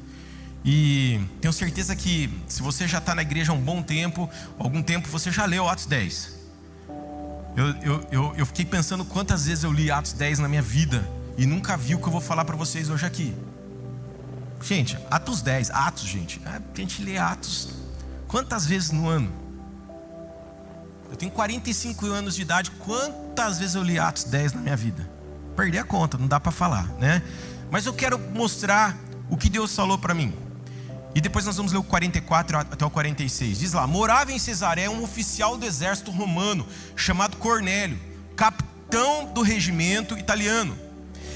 E 0.64 1.20
tenho 1.40 1.52
certeza 1.52 1.96
que 1.96 2.30
se 2.46 2.62
você 2.62 2.86
já 2.86 2.98
está 2.98 3.14
na 3.14 3.22
igreja 3.22 3.52
há 3.52 3.54
um 3.54 3.60
bom 3.60 3.82
tempo, 3.82 4.28
algum 4.58 4.82
tempo, 4.82 5.08
você 5.08 5.30
já 5.30 5.44
leu 5.46 5.68
Atos 5.68 5.86
10. 5.86 6.38
Eu, 7.56 7.66
eu, 7.82 8.06
eu, 8.10 8.34
eu 8.36 8.46
fiquei 8.46 8.64
pensando 8.64 9.04
quantas 9.04 9.46
vezes 9.46 9.64
eu 9.64 9.72
li 9.72 9.90
Atos 9.90 10.12
10 10.12 10.38
na 10.38 10.48
minha 10.48 10.62
vida 10.62 11.08
e 11.36 11.46
nunca 11.46 11.76
vi 11.76 11.94
o 11.94 11.98
que 11.98 12.06
eu 12.06 12.12
vou 12.12 12.20
falar 12.20 12.44
para 12.44 12.56
vocês 12.56 12.90
hoje 12.90 13.06
aqui. 13.06 13.34
Gente, 14.62 14.98
Atos 15.10 15.40
10, 15.40 15.70
Atos, 15.70 16.04
gente. 16.04 16.40
É, 16.44 16.50
a 16.50 16.76
gente 16.76 17.02
lê 17.02 17.16
Atos 17.16 17.70
quantas 18.28 18.66
vezes 18.66 18.90
no 18.90 19.08
ano? 19.08 19.32
Eu 21.10 21.16
tenho 21.16 21.32
45 21.32 22.06
anos 22.06 22.36
de 22.36 22.42
idade. 22.42 22.70
Quantas 22.70 23.58
vezes 23.58 23.74
eu 23.74 23.82
li 23.82 23.98
Atos 23.98 24.24
10 24.24 24.52
na 24.52 24.60
minha 24.60 24.76
vida? 24.76 25.08
Perdi 25.56 25.78
a 25.78 25.84
conta, 25.84 26.16
não 26.16 26.28
dá 26.28 26.38
para 26.38 26.52
falar, 26.52 26.86
né? 26.98 27.22
Mas 27.70 27.84
eu 27.84 27.92
quero 27.92 28.18
mostrar 28.18 28.96
o 29.28 29.36
que 29.36 29.50
Deus 29.50 29.74
falou 29.74 29.98
para 29.98 30.14
mim. 30.14 30.32
E 31.14 31.20
depois 31.20 31.44
nós 31.44 31.56
vamos 31.56 31.72
ler 31.72 31.78
o 31.78 31.82
44 31.82 32.58
até 32.58 32.84
o 32.84 32.90
46. 32.90 33.58
Diz 33.58 33.72
lá: 33.72 33.86
Morava 33.86 34.32
em 34.32 34.38
Cesaré 34.38 34.88
um 34.88 35.02
oficial 35.02 35.56
do 35.56 35.66
exército 35.66 36.10
romano 36.10 36.66
chamado 36.94 37.36
Cornélio, 37.36 37.98
capitão 38.36 39.26
do 39.32 39.42
regimento 39.42 40.16
italiano. 40.16 40.78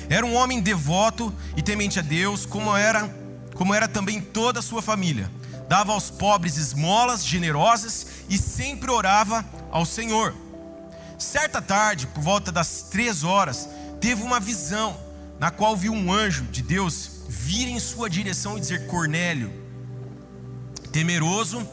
Era 0.08 0.24
um 0.24 0.34
homem 0.34 0.60
devoto 0.60 1.34
e 1.56 1.62
temente 1.62 1.98
a 1.98 2.02
Deus, 2.02 2.46
como 2.46 2.76
era, 2.76 3.12
como 3.54 3.74
era 3.74 3.88
também 3.88 4.20
toda 4.20 4.60
a 4.60 4.62
sua 4.62 4.80
família. 4.80 5.28
Dava 5.68 5.92
aos 5.92 6.11
pobres 6.11 6.57
esmolas 6.57 7.24
generosas 7.24 8.07
e 8.29 8.37
sempre 8.38 8.90
orava 8.90 9.44
ao 9.70 9.85
Senhor. 9.85 10.35
Certa 11.18 11.62
tarde, 11.62 12.07
por 12.09 12.22
volta 12.22 12.53
das 12.53 12.83
três 12.90 13.24
horas, 13.24 13.68
teve 14.00 14.22
uma 14.22 14.40
visão, 14.40 14.96
na 15.38 15.50
qual 15.50 15.77
viu 15.77 15.92
um 15.92 16.12
anjo 16.12 16.44
de 16.44 16.62
Deus 16.62 17.11
vir 17.29 17.68
em 17.68 17.81
sua 17.81 18.11
direção 18.11 18.57
e 18.57 18.61
dizer: 18.61 18.87
Cornélio. 18.87 19.53
Temeroso, 20.92 21.66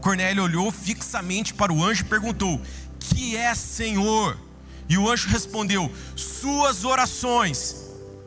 Cornélio 0.00 0.42
olhou 0.42 0.70
fixamente 0.70 1.54
para 1.54 1.72
o 1.72 1.84
anjo 1.84 2.02
e 2.02 2.08
perguntou: 2.08 2.60
Que 2.98 3.36
é, 3.36 3.54
Senhor? 3.54 4.38
E 4.88 4.96
o 4.98 5.10
anjo 5.10 5.28
respondeu: 5.28 5.92
Suas 6.14 6.84
orações 6.84 7.76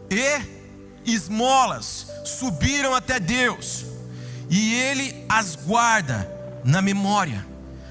e 0.10 0.60
esmolas 1.06 2.08
subiram 2.26 2.94
até 2.94 3.20
Deus, 3.20 3.86
e 4.50 4.74
ele 4.74 5.16
as 5.28 5.56
guarda 5.56 6.30
na 6.64 6.82
memória. 6.82 7.46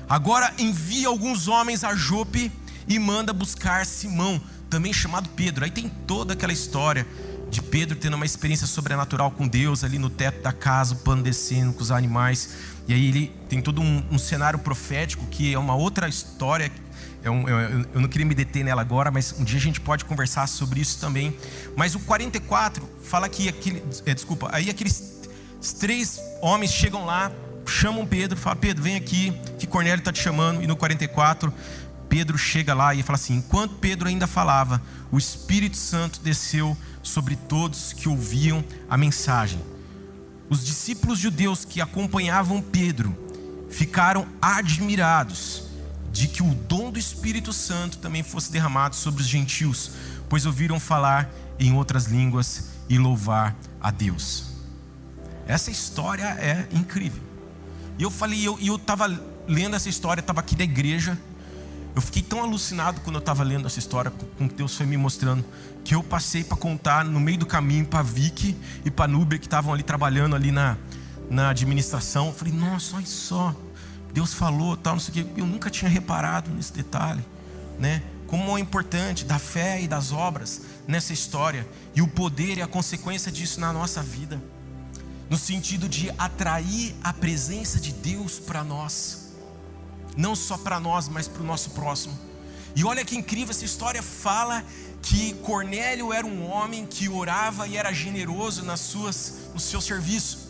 Agora 0.09 0.53
envia 0.59 1.09
alguns 1.09 1.49
homens 1.49 1.85
a 1.85 1.94
Jope 1.94 2.51
e 2.87 2.99
manda 2.99 3.33
buscar 3.33 3.85
Simão, 3.85 4.40
também 4.71 4.92
chamado 4.92 5.29
Pedro. 5.31 5.64
Aí 5.64 5.71
tem 5.71 5.88
toda 6.07 6.33
aquela 6.33 6.53
história 6.53 7.07
de 7.51 7.62
Pedro 7.62 7.97
tendo 7.97 8.14
uma 8.14 8.27
experiência 8.27 8.66
sobrenatural 8.66 9.31
com 9.31 9.47
Deus 9.47 9.85
ali 9.85 9.99
no 9.99 10.11
teto 10.11 10.42
da 10.42 10.53
casa, 10.53 10.94
o 10.94 10.99
pano 10.99 11.23
descendo 11.23 11.73
com 11.73 11.83
os 11.83 11.90
animais. 11.90 12.51
E 12.87 12.94
aí 12.94 13.07
ele 13.07 13.33
tem 13.49 13.61
todo 13.61 13.81
um, 13.81 14.03
um 14.11 14.18
cenário 14.18 14.59
profético 14.59 15.27
que 15.27 15.53
é 15.53 15.59
uma 15.59 15.75
outra 15.75 16.09
história. 16.09 16.73
É 17.23 17.31
um, 17.31 17.49
eu, 17.49 17.87
eu 17.92 18.01
não 18.01 18.09
queria 18.09 18.27
me 18.27 18.35
deter 18.35 18.64
nela 18.64 18.81
agora, 18.81 19.11
mas 19.11 19.35
um 19.38 19.44
dia 19.44 19.59
a 19.59 19.62
gente 19.62 19.81
pode 19.81 20.05
conversar 20.05 20.47
sobre 20.47 20.81
isso 20.81 20.99
também. 20.99 21.37
Mas 21.77 21.94
o 21.94 22.01
44 22.01 22.88
fala 23.03 23.29
que 23.29 23.49
aquele, 23.49 23.83
é, 24.07 24.14
desculpa, 24.14 24.49
aí 24.53 24.71
aqueles 24.71 25.18
três 25.61 26.21
homens 26.40 26.73
chegam 26.73 27.05
lá 27.05 27.33
chamam 27.68 28.07
Pedro, 28.07 28.38
fala: 28.38 28.57
Pedro, 28.57 28.83
vem 28.83 28.97
aqui, 28.97 29.33
que 29.59 29.66
Cornélio 29.66 30.01
está 30.01 30.12
te 30.12 30.21
chamando. 30.21 30.62
E 30.62 30.66
no 30.66 30.77
44, 30.77 31.53
Pedro 32.09 32.38
chega 32.38 32.75
lá 32.75 32.94
e 32.94 33.03
fala 33.03 33.16
assim: 33.16 33.37
Enquanto 33.37 33.77
Pedro 33.77 34.09
ainda 34.09 34.27
falava, 34.27 34.83
o 35.11 35.18
Espírito 35.18 35.77
Santo 35.77 36.21
desceu 36.21 36.77
sobre 37.03 37.37
todos 37.37 37.92
que 37.92 38.09
ouviam 38.09 38.64
a 38.88 38.97
mensagem. 38.97 39.61
Os 40.49 40.64
discípulos 40.64 41.18
judeus 41.18 41.64
que 41.64 41.81
acompanhavam 41.81 42.62
Pedro 42.62 43.16
ficaram 43.68 44.27
admirados 44.40 45.64
de 46.11 46.27
que 46.27 46.42
o 46.42 46.55
dom 46.55 46.90
do 46.90 46.99
Espírito 46.99 47.53
Santo 47.53 47.99
também 47.99 48.23
fosse 48.23 48.51
derramado 48.51 48.97
sobre 48.97 49.21
os 49.21 49.29
gentios, 49.29 49.90
pois 50.29 50.47
ouviram 50.47 50.81
falar 50.81 51.31
em 51.61 51.75
outras 51.75 52.07
línguas 52.07 52.71
e 52.88 52.97
louvar 52.97 53.55
a 53.79 53.90
Deus. 53.90 54.58
Essa 55.49 55.71
história 55.71 56.27
é 56.39 56.69
incrível. 56.71 57.23
E 57.99 58.03
eu 58.03 58.11
falei, 58.11 58.47
eu, 58.47 58.77
estava 58.77 59.07
lendo 59.49 59.75
essa 59.75 59.89
história, 59.89 60.21
estava 60.21 60.41
aqui 60.41 60.55
da 60.55 60.63
igreja. 60.63 61.19
Eu 61.97 62.03
fiquei 62.03 62.23
tão 62.23 62.43
alucinado 62.43 63.01
quando 63.01 63.17
eu 63.17 63.21
estava 63.21 63.43
lendo 63.43 63.67
essa 63.67 63.79
história, 63.79 64.13
com 64.37 64.47
que 64.47 64.55
Deus 64.55 64.77
foi 64.77 64.85
me 64.85 64.97
mostrando, 64.99 65.45
que 65.83 65.95
eu 65.95 66.03
passei 66.03 66.45
para 66.45 66.57
contar 66.57 67.05
no 67.05 67.19
meio 67.19 67.39
do 67.39 67.47
caminho 67.47 67.87
para 67.87 68.03
Vicky 68.03 68.55
e 68.85 68.91
para 68.91 69.09
Núbia, 69.09 69.39
que 69.39 69.47
estavam 69.47 69.73
ali 69.73 69.83
trabalhando 69.83 70.37
ali 70.37 70.53
na, 70.53 70.77
na 71.31 71.49
administração. 71.49 72.27
Eu 72.27 72.35
falei, 72.35 72.53
nossa, 72.53 72.97
olha 72.97 73.07
só. 73.07 73.57
Deus 74.13 74.35
falou, 74.35 74.77
tal, 74.77 74.95
não 74.95 75.01
sei 75.01 75.23
o 75.23 75.27
que. 75.27 75.41
Eu 75.41 75.47
nunca 75.47 75.71
tinha 75.71 75.91
reparado 75.91 76.51
nesse 76.51 76.75
detalhe, 76.75 77.25
né? 77.79 78.03
Como 78.27 78.57
é 78.57 78.61
importante 78.61 79.25
da 79.25 79.39
fé 79.39 79.81
e 79.81 79.89
das 79.89 80.13
obras 80.13 80.61
nessa 80.87 81.15
história 81.15 81.67
e 81.95 82.03
o 82.03 82.07
poder 82.07 82.59
e 82.59 82.63
a 82.63 82.67
consequência 82.67 83.33
disso 83.33 83.59
na 83.59 83.73
nossa 83.73 84.03
vida, 84.03 84.41
no 85.29 85.37
sentido 85.37 85.88
de 85.88 86.11
atrair 86.19 86.95
a 87.03 87.12
presença 87.12 87.79
de 87.79 87.93
Deus 87.93 88.38
para 88.38 88.64
nós, 88.64 89.29
não 90.17 90.35
só 90.35 90.57
para 90.57 90.81
nós, 90.81 91.09
mas 91.09 91.29
para 91.29 91.43
o 91.43 91.47
nosso 91.47 91.71
próximo. 91.71 92.19
E 92.75 92.85
olha 92.85 93.05
que 93.05 93.17
incrível, 93.17 93.51
essa 93.51 93.64
história 93.64 94.03
fala 94.03 94.64
que 95.03 95.35
Cornélio 95.35 96.12
era 96.12 96.27
um 96.27 96.49
homem 96.51 96.87
que 96.87 97.09
orava 97.09 97.67
e 97.67 97.77
era 97.77 97.93
generoso 97.93 98.64
nas 98.64 98.81
suas, 98.81 99.51
no 99.53 99.61
seu 99.61 99.81
serviço. 99.81 100.49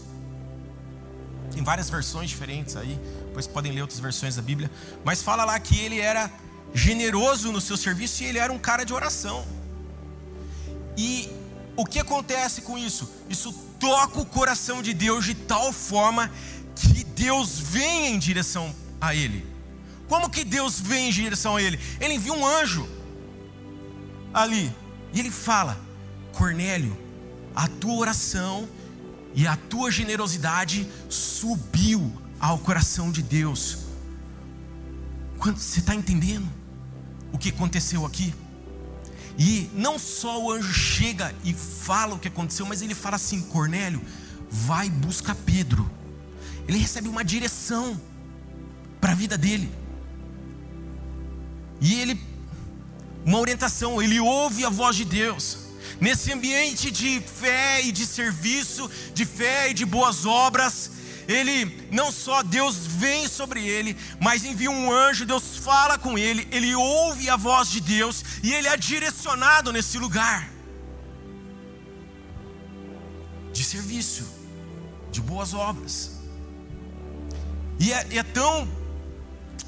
Tem 1.53 1.63
várias 1.63 1.91
versões 1.91 2.29
diferentes 2.29 2.77
aí, 2.77 2.99
depois 3.27 3.47
podem 3.47 3.73
ler 3.73 3.83
outras 3.83 4.01
versões 4.01 4.37
da 4.37 4.43
Bíblia, 4.43 4.71
mas 5.05 5.23
fala 5.23 5.45
lá 5.45 5.59
que 5.59 5.79
ele 5.79 5.99
era 5.99 6.31
generoso 6.75 7.51
no 7.51 7.61
seu 7.61 7.77
serviço 7.77 8.23
e 8.23 8.27
ele 8.27 8.39
era 8.39 8.53
um 8.53 8.59
cara 8.59 8.85
de 8.85 8.93
oração. 8.93 9.45
E 10.97 11.31
o 11.77 11.85
que 11.85 11.99
acontece 11.99 12.63
com 12.63 12.77
isso? 12.77 13.11
Isso 13.29 13.68
toca 13.79 14.21
o 14.21 14.27
coração 14.27 14.83
de 14.83 14.93
Deus 14.93 15.25
de 15.25 15.35
tal 15.35 15.73
forma 15.73 16.31
que 16.75 17.05
Deus 17.05 17.59
vem 17.59 18.15
em 18.15 18.19
direção 18.19 18.75
a 19.01 19.15
ele. 19.15 19.47
Como 20.09 20.31
que 20.31 20.45
Deus 20.45 20.81
vem 20.81 21.09
em 21.09 21.13
direção 21.13 21.57
a 21.57 21.63
ele? 21.63 21.79
Ele 22.01 22.15
envia 22.15 22.33
um 22.33 22.47
anjo 22.47 22.89
ali 24.33 24.73
e 25.13 25.21
ele 25.21 25.31
fala: 25.31 25.79
Cornélio, 26.33 26.97
a 27.55 27.69
tua 27.69 27.95
oração 27.95 28.69
e 29.35 29.47
a 29.47 29.57
tua 29.57 29.91
generosidade 29.91 30.89
subiu 31.09 32.13
ao 32.41 32.59
coração 32.59 33.11
de 33.11 33.23
Deus. 33.23 33.79
Você 35.39 35.81
está 35.81 35.95
entendendo 35.95 36.49
o 37.33 37.39
que 37.39 37.51
aconteceu 37.51 38.05
aqui? 38.05 38.35
E 39.39 39.71
não 39.73 39.99
só 39.99 40.43
o 40.43 40.51
anjo 40.51 40.73
chega 40.73 41.33
e 41.45 41.55
fala 41.55 42.17
o 42.17 42.19
que 42.19 42.27
aconteceu, 42.27 42.67
mas 42.67 42.83
ele 42.83 42.95
fala 42.95 43.15
assim: 43.15 43.41
Cornélio, 43.41 44.03
vai 44.51 44.91
buscar 44.91 45.37
Pedro. 45.37 45.89
Ele 46.67 46.79
recebe 46.79 47.09
uma 47.09 47.25
direção 47.25 47.99
para 49.01 49.13
a 49.13 49.15
vida 49.15 49.39
dele. 49.39 49.73
E 51.81 51.95
ele, 52.01 52.21
uma 53.25 53.39
orientação, 53.39 54.03
ele 54.03 54.19
ouve 54.19 54.65
a 54.65 54.69
voz 54.69 54.97
de 54.97 55.05
Deus. 55.05 55.59
Nesse 56.01 56.33
ambiente 56.33 56.91
de 56.91 57.21
fé 57.21 57.83
e 57.85 57.93
de 57.93 58.07
serviço, 58.07 58.91
de 59.15 59.25
fé 59.25 59.71
e 59.71 59.75
de 59.75 59.87
boas 59.87 60.27
obras, 60.27 60.91
ele 61.29 61.87
não 61.93 62.11
só 62.11 62.43
Deus 62.43 62.87
vem 62.87 63.29
sobre 63.29 63.65
ele, 63.65 63.95
mas 64.19 64.47
envia 64.47 64.71
um 64.71 64.91
anjo, 64.91 65.27
Deus 65.27 65.59
fala 65.59 65.99
com 65.99 66.17
ele, 66.19 66.49
ele 66.51 66.75
ouve 66.75 67.29
a 67.29 67.37
voz 67.37 67.69
de 67.69 67.83
Deus 67.83 68.25
e 68.43 68.55
ele 68.55 68.67
é 68.67 68.77
direcionado 68.79 69.71
nesse 69.71 69.99
lugar 69.99 70.51
de 73.53 73.63
serviço, 73.63 74.27
de 75.13 75.21
boas 75.21 75.53
obras. 75.53 76.13
E 77.79 77.93
é, 77.93 78.07
é 78.17 78.23
tão 78.23 78.67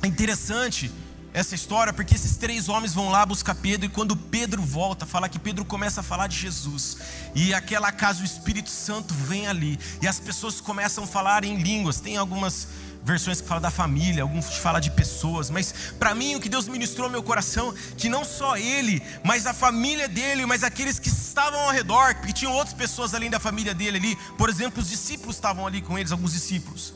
interessante 0.03 0.90
essa 1.33 1.55
história, 1.55 1.93
porque 1.93 2.14
esses 2.14 2.37
três 2.37 2.69
homens 2.69 2.93
vão 2.93 3.09
lá 3.11 3.25
buscar 3.25 3.55
Pedro, 3.55 3.87
e 3.87 3.88
quando 3.88 4.16
Pedro 4.16 4.62
volta, 4.62 5.07
fala 5.07 5.29
que 5.29 5.38
Pedro 5.38 5.64
começa 5.64 6.01
a 6.01 6.05
falar 6.05 6.27
de 6.27 6.37
Jesus, 6.37 6.97
e 7.35 7.55
aquela 7.55 7.93
casa 7.93 8.23
o 8.23 8.25
Espírito 8.25 8.71
Santo 8.71 9.14
vem 9.14 9.47
ali, 9.47 9.79
e 10.03 10.09
as 10.09 10.19
pessoas 10.19 10.61
começam 10.61 11.05
a 11.05 11.07
falar 11.07 11.45
em 11.45 11.57
línguas. 11.57 12.01
Tem 12.01 12.16
algumas 12.16 12.66
versões 13.03 13.40
que 13.40 13.49
falam 13.49 13.62
da 13.62 13.71
família, 13.71 14.23
alguns 14.23 14.47
falam 14.57 14.81
de 14.81 14.90
pessoas, 14.90 15.51
mas 15.51 15.73
para 15.99 16.14
mim 16.14 16.35
o 16.35 16.40
que 16.40 16.49
Deus 16.49 16.69
ministrou 16.69 17.09
no 17.09 17.12
meu 17.12 17.23
coração, 17.23 17.73
que 17.97 18.09
não 18.09 18.25
só 18.25 18.57
ele, 18.57 19.03
mas 19.25 19.47
a 19.47 19.55
família 19.55 20.09
dele, 20.09 20.45
mas 20.47 20.62
aqueles 20.62 20.99
que 20.99 21.09
estavam 21.09 21.61
ao 21.61 21.71
redor, 21.71 22.14
porque 22.16 22.33
tinham 22.33 22.53
outras 22.53 22.75
pessoas 22.75 23.14
além 23.14 23.31
da 23.31 23.40
família 23.40 23.73
dele 23.73 23.97
ali, 23.97 24.16
por 24.37 24.49
exemplo, 24.49 24.83
os 24.83 24.88
discípulos 24.88 25.37
estavam 25.37 25.66
ali 25.66 25.81
com 25.81 25.99
eles, 25.99 26.12
alguns 26.12 26.33
discípulos, 26.33 26.93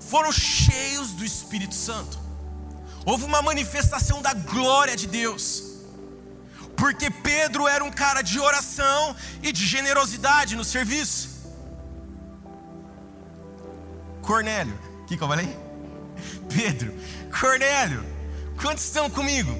foram 0.00 0.32
cheios 0.32 1.10
do 1.10 1.24
Espírito 1.24 1.74
Santo. 1.74 2.23
Houve 3.04 3.24
uma 3.24 3.42
manifestação 3.42 4.22
da 4.22 4.32
glória 4.32 4.96
de 4.96 5.06
Deus. 5.06 5.74
Porque 6.76 7.10
Pedro 7.10 7.68
era 7.68 7.84
um 7.84 7.90
cara 7.90 8.22
de 8.22 8.40
oração 8.40 9.14
e 9.42 9.52
de 9.52 9.64
generosidade 9.66 10.56
no 10.56 10.64
serviço. 10.64 11.28
Cornélio, 14.22 14.78
o 15.02 15.04
que, 15.04 15.16
que 15.16 15.22
eu 15.22 15.28
falei? 15.28 15.56
Pedro, 16.48 16.94
Cornélio, 17.38 18.04
quantos 18.60 18.84
estão 18.84 19.10
comigo? 19.10 19.54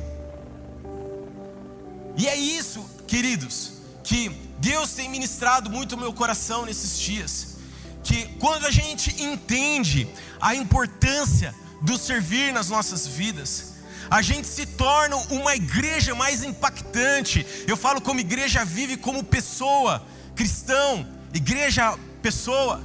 E 2.16 2.26
é 2.26 2.36
isso, 2.36 2.84
queridos, 3.06 3.74
que 4.02 4.28
Deus 4.58 4.92
tem 4.92 5.08
ministrado 5.08 5.68
muito 5.68 5.94
o 5.94 5.98
meu 5.98 6.12
coração 6.12 6.64
nesses 6.64 6.98
dias. 6.98 7.56
Que 8.02 8.26
quando 8.38 8.66
a 8.66 8.70
gente 8.70 9.22
entende 9.22 10.08
a 10.40 10.54
importância 10.54 11.54
do 11.80 11.98
servir 11.98 12.52
nas 12.52 12.68
nossas 12.68 13.06
vidas. 13.06 13.74
A 14.10 14.20
gente 14.22 14.46
se 14.46 14.66
torna 14.66 15.16
uma 15.30 15.56
igreja 15.56 16.14
mais 16.14 16.42
impactante. 16.42 17.46
Eu 17.66 17.76
falo 17.76 18.00
como 18.00 18.20
igreja 18.20 18.64
vive 18.64 18.96
como 18.96 19.24
pessoa, 19.24 20.06
cristão, 20.34 21.08
igreja 21.32 21.98
pessoa. 22.22 22.82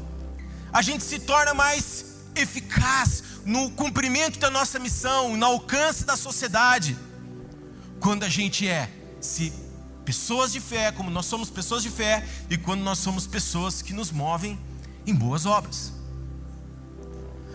A 0.72 0.82
gente 0.82 1.04
se 1.04 1.20
torna 1.20 1.54
mais 1.54 2.06
eficaz 2.36 3.24
no 3.46 3.70
cumprimento 3.72 4.40
da 4.40 4.50
nossa 4.50 4.80
missão, 4.80 5.36
no 5.36 5.46
alcance 5.46 6.06
da 6.06 6.16
sociedade. 6.16 6.98
Quando 8.00 8.24
a 8.24 8.30
gente 8.30 8.68
é 8.68 8.90
se 9.20 9.52
pessoas 10.06 10.52
de 10.52 10.60
fé, 10.60 10.92
como 10.92 11.10
nós 11.12 11.26
somos 11.26 11.50
pessoas 11.50 11.84
de 11.84 11.90
fé, 11.90 12.26
e 12.50 12.58
quando 12.58 12.82
nós 12.82 12.98
somos 12.98 13.28
pessoas 13.28 13.82
que 13.82 13.94
nos 13.94 14.12
movem 14.12 14.58
em 15.06 15.14
boas 15.14 15.46
obras 15.46 15.99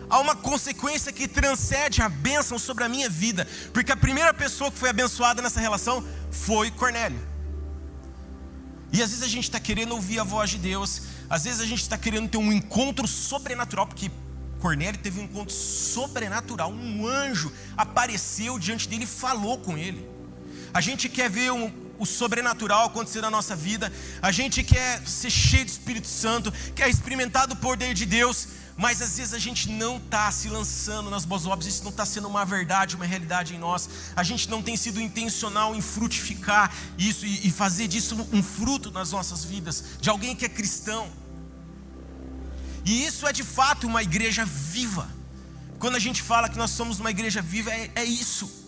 há 0.09 0.19
uma 0.19 0.35
consequência 0.35 1.13
que 1.13 1.27
transcende 1.27 2.03
a 2.03 2.09
bênção 2.09 2.59
sobre 2.59 2.85
a 2.85 2.89
minha 2.89 3.09
vida, 3.09 3.47
porque 3.73 3.93
a 3.93 3.97
primeira 3.97 4.33
pessoa 4.33 4.71
que 4.71 4.79
foi 4.79 4.91
abençoada 4.91 5.43
nessa 5.43 5.61
relação 5.61 6.07
foi 6.31 6.71
Cornélio. 6.71 7.21
E 8.93 9.03
às 9.03 9.11
vezes 9.11 9.25
a 9.25 9.29
gente 9.29 9.45
está 9.45 9.59
querendo 9.59 9.93
ouvir 9.93 10.21
a 10.21 10.25
voz 10.25 10.51
de 10.51 10.59
Deus, 10.59 11.03
às 11.29 11.45
vezes 11.45 11.61
a 11.61 11.67
gente 11.67 11.83
está 11.83 11.99
querendo 11.99 12.29
ter 12.29 12.39
um 12.39 12.53
encontro 12.53 13.09
sobrenatural, 13.09 13.87
porque 13.87 14.11
Cornélio 14.61 15.01
teve 15.01 15.21
um 15.21 15.25
encontro 15.25 15.53
sobrenatural, 15.53 16.71
um 16.71 17.07
anjo 17.07 17.53
apareceu 17.77 18.59
diante 18.59 18.89
dele 18.89 19.05
e 19.05 19.07
falou 19.07 19.59
com 19.59 19.77
ele. 19.77 20.09
A 20.73 20.81
gente 20.81 21.09
quer 21.09 21.29
ver 21.29 21.53
um, 21.53 21.71
o 21.99 22.07
sobrenatural 22.07 22.87
acontecer 22.87 23.21
na 23.21 23.31
nossa 23.31 23.55
vida, 23.55 23.93
a 24.23 24.33
gente 24.33 24.63
quer 24.63 25.07
ser 25.07 25.31
cheio 25.31 25.65
do 25.65 25.69
Espírito 25.69 26.07
Santo, 26.07 26.53
quer 26.75 26.89
experimentar 26.89 27.47
do 27.47 27.57
poder 27.57 27.95
de 27.95 28.07
Deus, 28.07 28.49
mas 28.77 29.01
às 29.01 29.17
vezes 29.17 29.33
a 29.33 29.39
gente 29.39 29.71
não 29.71 29.99
está 29.99 30.31
se 30.31 30.49
lançando 30.49 31.09
nas 31.11 31.25
boas 31.25 31.47
obras, 31.47 31.67
isso 31.67 31.85
não 31.85 31.91
está 31.91 32.05
sendo 32.05 32.27
uma 32.27 32.45
verdade, 32.45 32.97
uma 32.97 33.05
realidade 33.05 33.55
em 33.55 33.59
nós, 33.59 33.89
a 34.17 34.23
gente 34.23 34.51
não 34.51 34.63
tem 34.63 34.77
sido 34.77 35.01
intencional 35.01 35.75
em 35.75 35.81
frutificar 35.81 36.75
isso 36.99 37.25
e 37.25 37.51
fazer 37.51 37.87
disso 37.87 38.29
um 38.33 38.43
fruto 38.43 38.91
nas 38.91 39.13
nossas 39.13 39.45
vidas, 39.45 39.85
de 40.01 40.11
alguém 40.11 40.35
que 40.35 40.45
é 40.45 40.49
cristão. 40.49 41.09
E 42.85 43.05
isso 43.05 43.27
é 43.27 43.33
de 43.33 43.45
fato 43.45 43.87
uma 43.87 44.03
igreja 44.03 44.45
viva. 44.45 45.09
Quando 45.79 45.97
a 45.97 46.01
gente 46.01 46.23
fala 46.23 46.49
que 46.49 46.59
nós 46.59 46.71
somos 46.71 47.01
uma 47.01 47.11
igreja 47.11 47.41
viva, 47.41 47.71
é, 47.71 47.91
é 47.95 48.05
isso. 48.05 48.65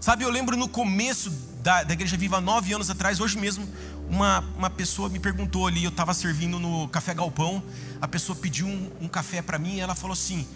Sabe, 0.00 0.24
eu 0.24 0.30
lembro 0.30 0.56
no 0.56 0.68
começo 0.68 1.30
da, 1.62 1.84
da 1.84 1.92
Igreja 1.92 2.16
Viva, 2.16 2.40
nove 2.40 2.74
anos 2.74 2.90
atrás, 2.90 3.20
hoje 3.20 3.38
mesmo, 3.38 3.68
uma, 4.12 4.40
uma 4.58 4.68
pessoa 4.68 5.08
me 5.08 5.18
perguntou 5.18 5.66
ali, 5.66 5.82
eu 5.84 5.88
estava 5.88 6.12
servindo 6.12 6.58
no 6.58 6.86
Café 6.88 7.14
Galpão, 7.14 7.62
a 7.98 8.06
pessoa 8.06 8.36
pediu 8.36 8.66
um, 8.66 8.90
um 9.00 9.08
café 9.08 9.40
para 9.40 9.58
mim 9.58 9.76
e 9.76 9.80
ela 9.80 9.94
falou 9.94 10.12
assim: 10.12 10.46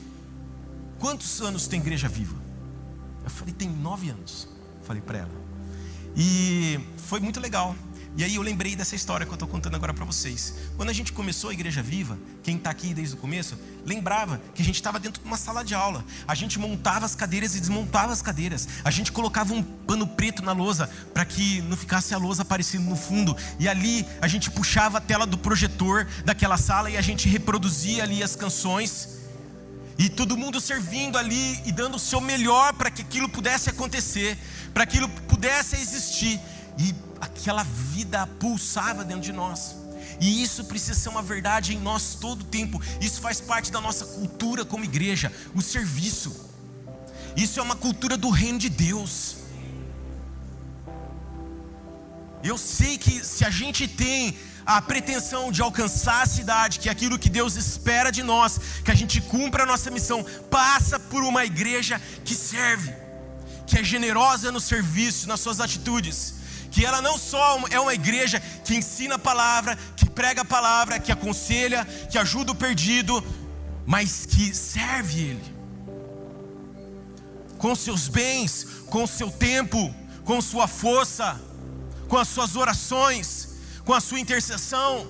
Quantos 0.98 1.40
anos 1.40 1.66
tem 1.66 1.80
Igreja 1.80 2.06
Viva? 2.06 2.36
Eu 3.24 3.30
falei: 3.30 3.54
Tem 3.54 3.66
nove 3.66 4.10
anos. 4.10 4.46
Falei 4.82 5.00
para 5.00 5.20
ela. 5.20 5.30
E 6.14 6.78
foi 6.98 7.18
muito 7.18 7.40
legal. 7.40 7.74
E 8.16 8.24
aí 8.24 8.36
eu 8.36 8.42
lembrei 8.42 8.74
dessa 8.74 8.96
história 8.96 9.26
que 9.26 9.32
eu 9.32 9.34
estou 9.34 9.46
contando 9.46 9.74
agora 9.74 9.92
para 9.92 10.04
vocês. 10.06 10.54
Quando 10.74 10.88
a 10.88 10.92
gente 10.94 11.12
começou 11.12 11.50
a 11.50 11.52
Igreja 11.52 11.82
Viva, 11.82 12.18
quem 12.42 12.56
está 12.56 12.70
aqui 12.70 12.94
desde 12.94 13.14
o 13.14 13.18
começo, 13.18 13.58
lembrava 13.84 14.40
que 14.54 14.62
a 14.62 14.64
gente 14.64 14.76
estava 14.76 14.98
dentro 14.98 15.20
de 15.20 15.28
uma 15.28 15.36
sala 15.36 15.62
de 15.62 15.74
aula. 15.74 16.02
A 16.26 16.34
gente 16.34 16.58
montava 16.58 17.04
as 17.04 17.14
cadeiras 17.14 17.54
e 17.54 17.60
desmontava 17.60 18.14
as 18.14 18.22
cadeiras. 18.22 18.66
A 18.82 18.90
gente 18.90 19.12
colocava 19.12 19.52
um 19.52 19.62
pano 19.62 20.06
preto 20.06 20.42
na 20.42 20.52
lousa 20.52 20.88
para 21.12 21.26
que 21.26 21.60
não 21.62 21.76
ficasse 21.76 22.14
a 22.14 22.18
lousa 22.18 22.40
aparecendo 22.40 22.84
no 22.84 22.96
fundo. 22.96 23.36
E 23.58 23.68
ali 23.68 24.06
a 24.22 24.26
gente 24.26 24.50
puxava 24.50 24.96
a 24.96 25.00
tela 25.00 25.26
do 25.26 25.36
projetor 25.36 26.06
daquela 26.24 26.56
sala 26.56 26.88
e 26.88 26.96
a 26.96 27.02
gente 27.02 27.28
reproduzia 27.28 28.02
ali 28.02 28.22
as 28.22 28.34
canções. 28.34 29.10
E 29.98 30.08
todo 30.08 30.38
mundo 30.38 30.58
servindo 30.58 31.18
ali 31.18 31.60
e 31.66 31.72
dando 31.72 31.96
o 31.96 32.00
seu 32.00 32.22
melhor 32.22 32.72
para 32.72 32.90
que 32.90 33.02
aquilo 33.02 33.28
pudesse 33.28 33.68
acontecer, 33.68 34.38
para 34.72 34.84
aquilo 34.84 35.06
pudesse 35.28 35.76
existir. 35.76 36.40
E 36.78 36.94
aquela 37.20 37.62
vida 37.62 38.26
pulsava 38.38 39.04
dentro 39.04 39.22
de 39.22 39.32
nós. 39.32 39.76
E 40.20 40.42
isso 40.42 40.64
precisa 40.64 40.94
ser 40.94 41.08
uma 41.08 41.22
verdade 41.22 41.74
em 41.74 41.78
nós 41.78 42.16
todo 42.20 42.42
o 42.42 42.44
tempo. 42.44 42.80
Isso 43.00 43.20
faz 43.20 43.40
parte 43.40 43.70
da 43.70 43.80
nossa 43.80 44.04
cultura 44.04 44.64
como 44.64 44.84
igreja, 44.84 45.32
o 45.54 45.60
serviço. 45.60 46.46
Isso 47.36 47.60
é 47.60 47.62
uma 47.62 47.76
cultura 47.76 48.16
do 48.16 48.30
reino 48.30 48.58
de 48.58 48.68
Deus. 48.68 49.36
Eu 52.42 52.56
sei 52.56 52.96
que 52.96 53.24
se 53.24 53.44
a 53.44 53.50
gente 53.50 53.86
tem 53.88 54.38
a 54.64 54.80
pretensão 54.82 55.52
de 55.52 55.62
alcançar 55.62 56.22
a 56.22 56.26
cidade, 56.26 56.80
que 56.80 56.88
é 56.88 56.92
aquilo 56.92 57.18
que 57.18 57.28
Deus 57.28 57.54
espera 57.56 58.10
de 58.10 58.22
nós, 58.22 58.58
que 58.84 58.90
a 58.90 58.94
gente 58.94 59.20
cumpra 59.20 59.62
a 59.62 59.66
nossa 59.66 59.90
missão, 59.90 60.24
passa 60.50 60.98
por 60.98 61.22
uma 61.22 61.44
igreja 61.44 62.00
que 62.24 62.34
serve, 62.34 62.92
que 63.66 63.78
é 63.78 63.84
generosa 63.84 64.50
no 64.50 64.60
serviço, 64.60 65.28
nas 65.28 65.40
suas 65.40 65.60
atitudes, 65.60 66.34
que 66.70 66.84
ela 66.84 67.00
não 67.00 67.16
só 67.16 67.60
é 67.70 67.80
uma 67.80 67.94
igreja 67.94 68.40
que 68.64 68.74
ensina 68.74 69.14
a 69.16 69.18
palavra, 69.18 69.76
que 69.96 70.08
prega 70.08 70.42
a 70.42 70.44
palavra, 70.44 70.98
que 70.98 71.12
aconselha, 71.12 71.84
que 72.10 72.18
ajuda 72.18 72.52
o 72.52 72.54
perdido, 72.54 73.24
mas 73.86 74.26
que 74.26 74.54
serve 74.54 75.20
Ele 75.20 75.56
com 77.58 77.74
seus 77.74 78.08
bens, 78.08 78.66
com 78.86 79.06
seu 79.06 79.30
tempo, 79.30 79.94
com 80.24 80.40
sua 80.40 80.68
força, 80.68 81.40
com 82.08 82.16
as 82.16 82.28
suas 82.28 82.56
orações, 82.56 83.48
com 83.84 83.92
a 83.94 84.00
sua 84.00 84.20
intercessão. 84.20 85.06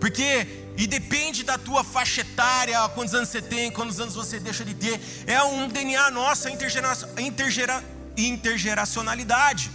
Porque, 0.00 0.72
e 0.76 0.86
depende 0.86 1.42
da 1.44 1.58
tua 1.58 1.84
faixa 1.84 2.22
etária, 2.22 2.88
quantos 2.90 3.14
anos 3.14 3.28
você 3.28 3.42
tem, 3.42 3.70
quantos 3.70 4.00
anos 4.00 4.14
você 4.14 4.40
deixa 4.40 4.64
de 4.64 4.74
ter, 4.74 5.00
é 5.26 5.42
um 5.42 5.68
DNA 5.68 6.10
nosso, 6.10 6.48
a 6.48 6.50
intergera, 6.50 7.84
intergeracionalidade. 8.16 9.70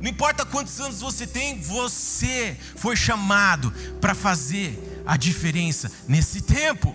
Não 0.00 0.10
importa 0.10 0.44
quantos 0.44 0.78
anos 0.80 1.00
você 1.00 1.26
tem, 1.26 1.58
você 1.58 2.56
foi 2.76 2.94
chamado 2.94 3.72
para 4.00 4.14
fazer 4.14 5.02
a 5.06 5.16
diferença 5.16 5.90
nesse 6.06 6.42
tempo. 6.42 6.94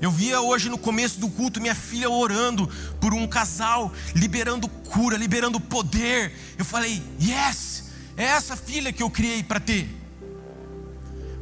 Eu 0.00 0.10
via 0.10 0.40
hoje 0.40 0.70
no 0.70 0.78
começo 0.78 1.20
do 1.20 1.28
culto 1.28 1.60
minha 1.60 1.74
filha 1.74 2.08
orando 2.08 2.66
por 3.00 3.12
um 3.12 3.26
casal, 3.26 3.92
liberando 4.14 4.66
cura, 4.68 5.16
liberando 5.16 5.60
poder. 5.60 6.32
Eu 6.56 6.64
falei, 6.64 7.02
yes, 7.20 7.90
é 8.16 8.24
essa 8.24 8.56
filha 8.56 8.92
que 8.92 9.02
eu 9.02 9.10
criei 9.10 9.42
para 9.42 9.60
ter. 9.60 9.99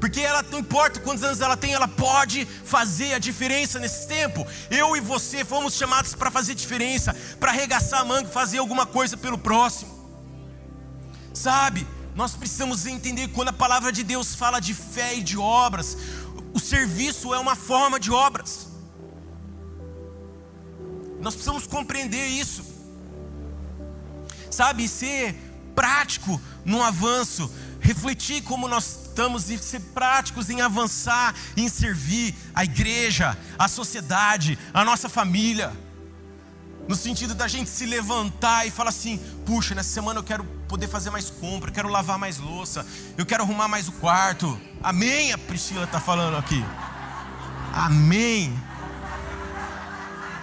Porque 0.00 0.20
ela 0.20 0.42
não 0.42 0.60
importa 0.60 1.00
quantos 1.00 1.24
anos 1.24 1.40
ela 1.40 1.56
tem, 1.56 1.72
ela 1.72 1.88
pode 1.88 2.44
fazer 2.64 3.14
a 3.14 3.18
diferença 3.18 3.78
nesse 3.78 4.06
tempo. 4.06 4.46
Eu 4.70 4.96
e 4.96 5.00
você 5.00 5.44
fomos 5.44 5.74
chamados 5.74 6.14
para 6.14 6.30
fazer 6.30 6.54
diferença, 6.54 7.14
para 7.40 7.50
arregaçar 7.50 8.00
a 8.00 8.04
manga, 8.04 8.28
fazer 8.28 8.58
alguma 8.58 8.86
coisa 8.86 9.16
pelo 9.16 9.36
próximo. 9.36 9.98
Sabe? 11.34 11.86
Nós 12.14 12.34
precisamos 12.34 12.86
entender 12.86 13.28
quando 13.28 13.48
a 13.48 13.52
palavra 13.52 13.92
de 13.92 14.04
Deus 14.04 14.34
fala 14.34 14.60
de 14.60 14.74
fé 14.74 15.16
e 15.16 15.22
de 15.22 15.36
obras, 15.36 15.96
o 16.52 16.60
serviço 16.60 17.34
é 17.34 17.38
uma 17.38 17.56
forma 17.56 17.98
de 17.98 18.10
obras. 18.10 18.68
Nós 21.20 21.34
precisamos 21.34 21.66
compreender 21.66 22.26
isso. 22.26 22.64
Sabe, 24.50 24.88
ser 24.88 25.34
prático 25.74 26.40
no 26.64 26.82
avanço, 26.82 27.50
refletir 27.88 28.42
como 28.42 28.68
nós 28.68 29.06
estamos 29.06 29.48
e 29.48 29.56
ser 29.56 29.80
práticos 29.80 30.50
em 30.50 30.60
avançar, 30.60 31.34
em 31.56 31.70
servir 31.70 32.34
a 32.54 32.62
igreja, 32.62 33.34
a 33.58 33.66
sociedade, 33.66 34.58
a 34.74 34.84
nossa 34.84 35.08
família. 35.08 35.72
No 36.86 36.94
sentido 36.94 37.34
da 37.34 37.48
gente 37.48 37.70
se 37.70 37.86
levantar 37.86 38.66
e 38.66 38.70
falar 38.70 38.90
assim: 38.90 39.18
puxa, 39.46 39.74
nessa 39.74 39.88
semana 39.88 40.18
eu 40.20 40.22
quero 40.22 40.44
poder 40.68 40.86
fazer 40.86 41.08
mais 41.08 41.30
compra, 41.30 41.70
eu 41.70 41.74
quero 41.74 41.88
lavar 41.88 42.18
mais 42.18 42.36
louça, 42.36 42.86
eu 43.16 43.24
quero 43.24 43.42
arrumar 43.42 43.68
mais 43.68 43.88
o 43.88 43.92
quarto. 43.92 44.60
Amém? 44.82 45.32
A 45.32 45.38
Priscila 45.38 45.84
está 45.84 45.98
falando 45.98 46.36
aqui. 46.36 46.62
Amém. 47.72 48.54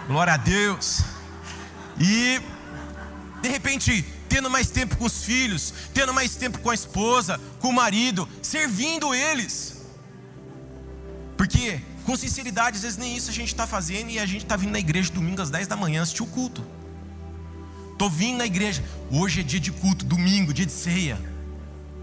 Glória 0.07 0.33
a 0.33 0.37
Deus. 0.37 1.01
E 1.99 2.41
de 3.41 3.49
repente, 3.49 4.03
tendo 4.35 4.49
mais 4.49 4.69
tempo 4.69 4.97
com 4.97 5.05
os 5.05 5.23
filhos, 5.23 5.73
tendo 5.93 6.13
mais 6.13 6.35
tempo 6.35 6.59
com 6.59 6.69
a 6.69 6.73
esposa, 6.73 7.39
com 7.61 7.69
o 7.69 7.73
marido, 7.73 8.27
servindo 8.41 9.15
eles. 9.15 9.77
Porque 11.37 11.79
com 12.03 12.17
sinceridade, 12.17 12.75
às 12.75 12.83
vezes 12.83 12.97
nem 12.97 13.15
isso 13.15 13.29
a 13.29 13.33
gente 13.33 13.47
está 13.47 13.65
fazendo 13.65 14.09
e 14.09 14.19
a 14.19 14.25
gente 14.25 14.43
está 14.43 14.57
vindo 14.57 14.73
na 14.73 14.79
igreja 14.79 15.09
domingo 15.09 15.41
às 15.41 15.49
10 15.49 15.67
da 15.67 15.77
manhã 15.77 16.01
assistir 16.01 16.21
o 16.21 16.25
culto. 16.25 16.65
Estou 17.93 18.09
vindo 18.09 18.39
na 18.39 18.45
igreja, 18.45 18.83
hoje 19.09 19.39
é 19.39 19.43
dia 19.43 19.59
de 19.61 19.71
culto, 19.71 20.03
domingo, 20.03 20.53
dia 20.53 20.65
de 20.65 20.73
ceia. 20.73 21.17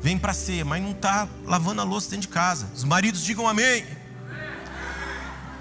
Vem 0.01 0.17
para 0.17 0.33
ceia, 0.33 0.65
mas 0.65 0.83
não 0.83 0.93
está 0.93 1.29
lavando 1.45 1.83
a 1.83 1.85
louça 1.85 2.09
dentro 2.09 2.29
de 2.29 2.33
casa. 2.33 2.67
Os 2.75 2.83
maridos 2.83 3.23
digam 3.23 3.47
amém. 3.47 3.85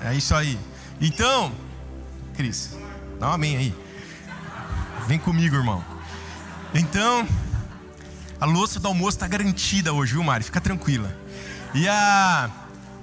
É 0.02 0.16
isso 0.16 0.34
aí. 0.34 0.58
Então, 1.02 1.52
Cris, 2.34 2.78
dá 3.20 3.28
um 3.28 3.34
amém 3.34 3.58
aí. 3.58 3.76
Vem 5.06 5.20
comigo, 5.20 5.58
irmão. 5.58 5.91
Então, 6.74 7.28
a 8.40 8.46
louça 8.46 8.80
do 8.80 8.88
almoço 8.88 9.18
está 9.18 9.28
garantida 9.28 9.92
hoje, 9.92 10.14
viu, 10.14 10.24
Mari? 10.24 10.44
Fica 10.44 10.62
tranquila. 10.62 11.16
E 11.74 11.88
a 11.88 12.50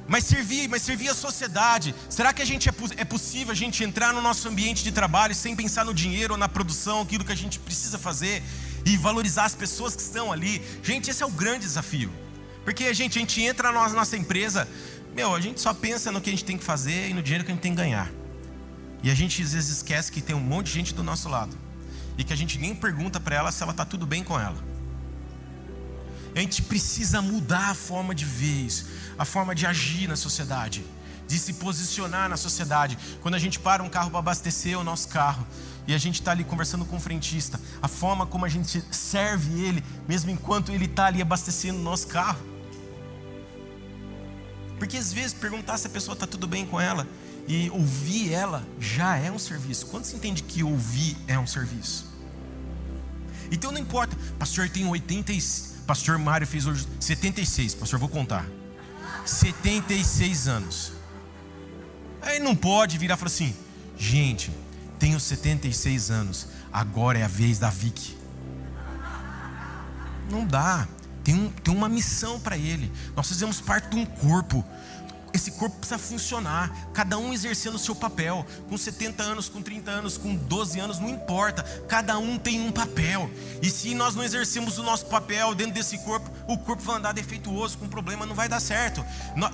mas 0.08 0.24
servir, 0.24 0.68
mas 0.70 0.80
servir 0.80 1.10
a 1.10 1.14
sociedade. 1.14 1.94
Será 2.08 2.32
que 2.32 2.40
a 2.40 2.44
gente 2.46 2.66
é, 2.66 2.72
é 2.96 3.04
possível 3.04 3.52
a 3.52 3.54
gente 3.54 3.84
entrar 3.84 4.14
no 4.14 4.22
nosso 4.22 4.48
ambiente 4.48 4.82
de 4.82 4.90
trabalho 4.90 5.34
sem 5.34 5.54
pensar 5.54 5.84
no 5.84 5.92
dinheiro 5.92 6.32
ou 6.32 6.38
na 6.38 6.48
produção, 6.48 7.02
aquilo 7.02 7.26
que 7.26 7.32
a 7.32 7.36
gente 7.36 7.58
precisa 7.58 7.98
fazer 7.98 8.42
e 8.86 8.96
valorizar 8.96 9.44
as 9.44 9.54
pessoas 9.54 9.94
que 9.94 10.00
estão 10.00 10.32
ali? 10.32 10.62
Gente, 10.82 11.10
esse 11.10 11.22
é 11.22 11.26
o 11.26 11.30
grande 11.30 11.66
desafio. 11.66 12.10
Porque 12.64 12.92
gente, 12.94 13.18
a 13.18 13.20
gente 13.20 13.42
entra 13.42 13.70
na 13.70 13.86
nossa 13.90 14.16
empresa, 14.16 14.66
meu, 15.14 15.34
a 15.34 15.40
gente 15.42 15.60
só 15.60 15.74
pensa 15.74 16.10
no 16.10 16.22
que 16.22 16.30
a 16.30 16.32
gente 16.32 16.44
tem 16.44 16.56
que 16.56 16.64
fazer 16.64 17.10
e 17.10 17.12
no 17.12 17.22
dinheiro 17.22 17.44
que 17.44 17.50
a 17.50 17.54
gente 17.54 17.62
tem 17.62 17.72
que 17.72 17.78
ganhar. 17.78 18.10
E 19.02 19.10
a 19.10 19.14
gente 19.14 19.42
às 19.42 19.52
vezes 19.52 19.76
esquece 19.76 20.10
que 20.10 20.22
tem 20.22 20.34
um 20.34 20.40
monte 20.40 20.68
de 20.68 20.72
gente 20.72 20.94
do 20.94 21.02
nosso 21.02 21.28
lado 21.28 21.67
e 22.18 22.24
que 22.24 22.32
a 22.32 22.36
gente 22.36 22.58
nem 22.58 22.74
pergunta 22.74 23.18
para 23.18 23.36
ela 23.36 23.52
se 23.52 23.62
ela 23.62 23.72
está 23.72 23.84
tudo 23.84 24.06
bem 24.06 24.22
com 24.22 24.38
ela. 24.38 24.62
A 26.34 26.40
gente 26.40 26.60
precisa 26.62 27.22
mudar 27.22 27.70
a 27.70 27.74
forma 27.74 28.14
de 28.14 28.24
ver 28.24 28.66
isso 28.66 28.86
a 29.18 29.24
forma 29.24 29.54
de 29.54 29.66
agir 29.66 30.08
na 30.08 30.16
sociedade, 30.16 30.86
de 31.26 31.38
se 31.38 31.54
posicionar 31.54 32.28
na 32.28 32.36
sociedade. 32.36 32.96
Quando 33.20 33.34
a 33.34 33.38
gente 33.38 33.58
para 33.58 33.82
um 33.82 33.88
carro 33.88 34.10
para 34.10 34.20
abastecer 34.20 34.78
o 34.78 34.84
nosso 34.84 35.08
carro 35.08 35.44
e 35.86 35.92
a 35.92 35.98
gente 35.98 36.20
está 36.20 36.30
ali 36.30 36.44
conversando 36.44 36.84
com 36.84 36.96
o 36.96 37.00
frentista, 37.00 37.60
a 37.82 37.88
forma 37.88 38.24
como 38.24 38.44
a 38.44 38.48
gente 38.48 38.82
serve 38.92 39.60
ele, 39.60 39.84
mesmo 40.06 40.30
enquanto 40.30 40.70
ele 40.70 40.84
está 40.84 41.06
ali 41.06 41.20
abastecendo 41.20 41.80
o 41.80 41.82
nosso 41.82 42.06
carro. 42.06 42.40
Porque 44.78 44.96
às 44.96 45.12
vezes 45.12 45.34
perguntar 45.34 45.76
se 45.76 45.88
a 45.88 45.90
pessoa 45.90 46.12
está 46.12 46.26
tudo 46.26 46.46
bem 46.46 46.64
com 46.64 46.80
ela 46.80 47.06
e 47.48 47.68
ouvir 47.70 48.32
ela 48.32 48.64
já 48.78 49.16
é 49.16 49.30
um 49.32 49.38
serviço. 49.38 49.86
Quando 49.86 50.04
se 50.04 50.14
entende 50.14 50.44
que 50.44 50.62
ouvir 50.62 51.16
é 51.26 51.36
um 51.36 51.46
serviço? 51.46 52.07
Então 53.50 53.72
não 53.72 53.80
importa, 53.80 54.16
pastor 54.38 54.68
tem 54.68 54.86
80, 54.86 55.32
pastor 55.86 56.18
Mário 56.18 56.46
fez 56.46 56.66
hoje 56.66 56.86
76, 57.00 57.74
pastor, 57.74 57.98
vou 57.98 58.08
contar. 58.08 58.46
76 59.24 60.48
anos. 60.48 60.92
Aí 62.22 62.38
não 62.38 62.54
pode 62.54 62.98
virar 62.98 63.14
e 63.14 63.18
falar 63.18 63.28
assim: 63.28 63.54
gente, 63.96 64.50
tenho 64.98 65.18
76 65.18 66.10
anos, 66.10 66.48
agora 66.72 67.18
é 67.18 67.24
a 67.24 67.28
vez 67.28 67.58
da 67.58 67.70
Vicky. 67.70 68.16
Não 70.30 70.44
dá. 70.44 70.86
Tem, 71.24 71.34
um, 71.34 71.50
tem 71.50 71.74
uma 71.74 71.88
missão 71.88 72.40
para 72.40 72.56
ele. 72.56 72.90
Nós 73.14 73.28
fazemos 73.28 73.60
parte 73.60 73.90
de 73.90 73.96
um 73.96 74.06
corpo 74.06 74.64
esse 75.32 75.52
corpo 75.52 75.76
precisa 75.76 75.98
funcionar, 75.98 76.88
cada 76.92 77.18
um 77.18 77.32
exercendo 77.32 77.74
o 77.74 77.78
seu 77.78 77.94
papel, 77.94 78.46
com 78.68 78.76
70 78.76 79.22
anos, 79.22 79.48
com 79.48 79.62
30 79.62 79.90
anos, 79.90 80.16
com 80.16 80.34
12 80.34 80.80
anos, 80.80 80.98
não 80.98 81.08
importa, 81.08 81.62
cada 81.88 82.18
um 82.18 82.38
tem 82.38 82.60
um 82.60 82.72
papel, 82.72 83.30
e 83.62 83.70
se 83.70 83.94
nós 83.94 84.14
não 84.14 84.24
exercemos 84.24 84.78
o 84.78 84.82
nosso 84.82 85.06
papel 85.06 85.54
dentro 85.54 85.74
desse 85.74 85.98
corpo, 85.98 86.30
o 86.46 86.56
corpo 86.58 86.82
vai 86.82 86.96
andar 86.96 87.12
defeituoso, 87.12 87.78
com 87.78 87.88
problema, 87.88 88.24
não 88.24 88.34
vai 88.34 88.48
dar 88.48 88.60
certo, 88.60 89.04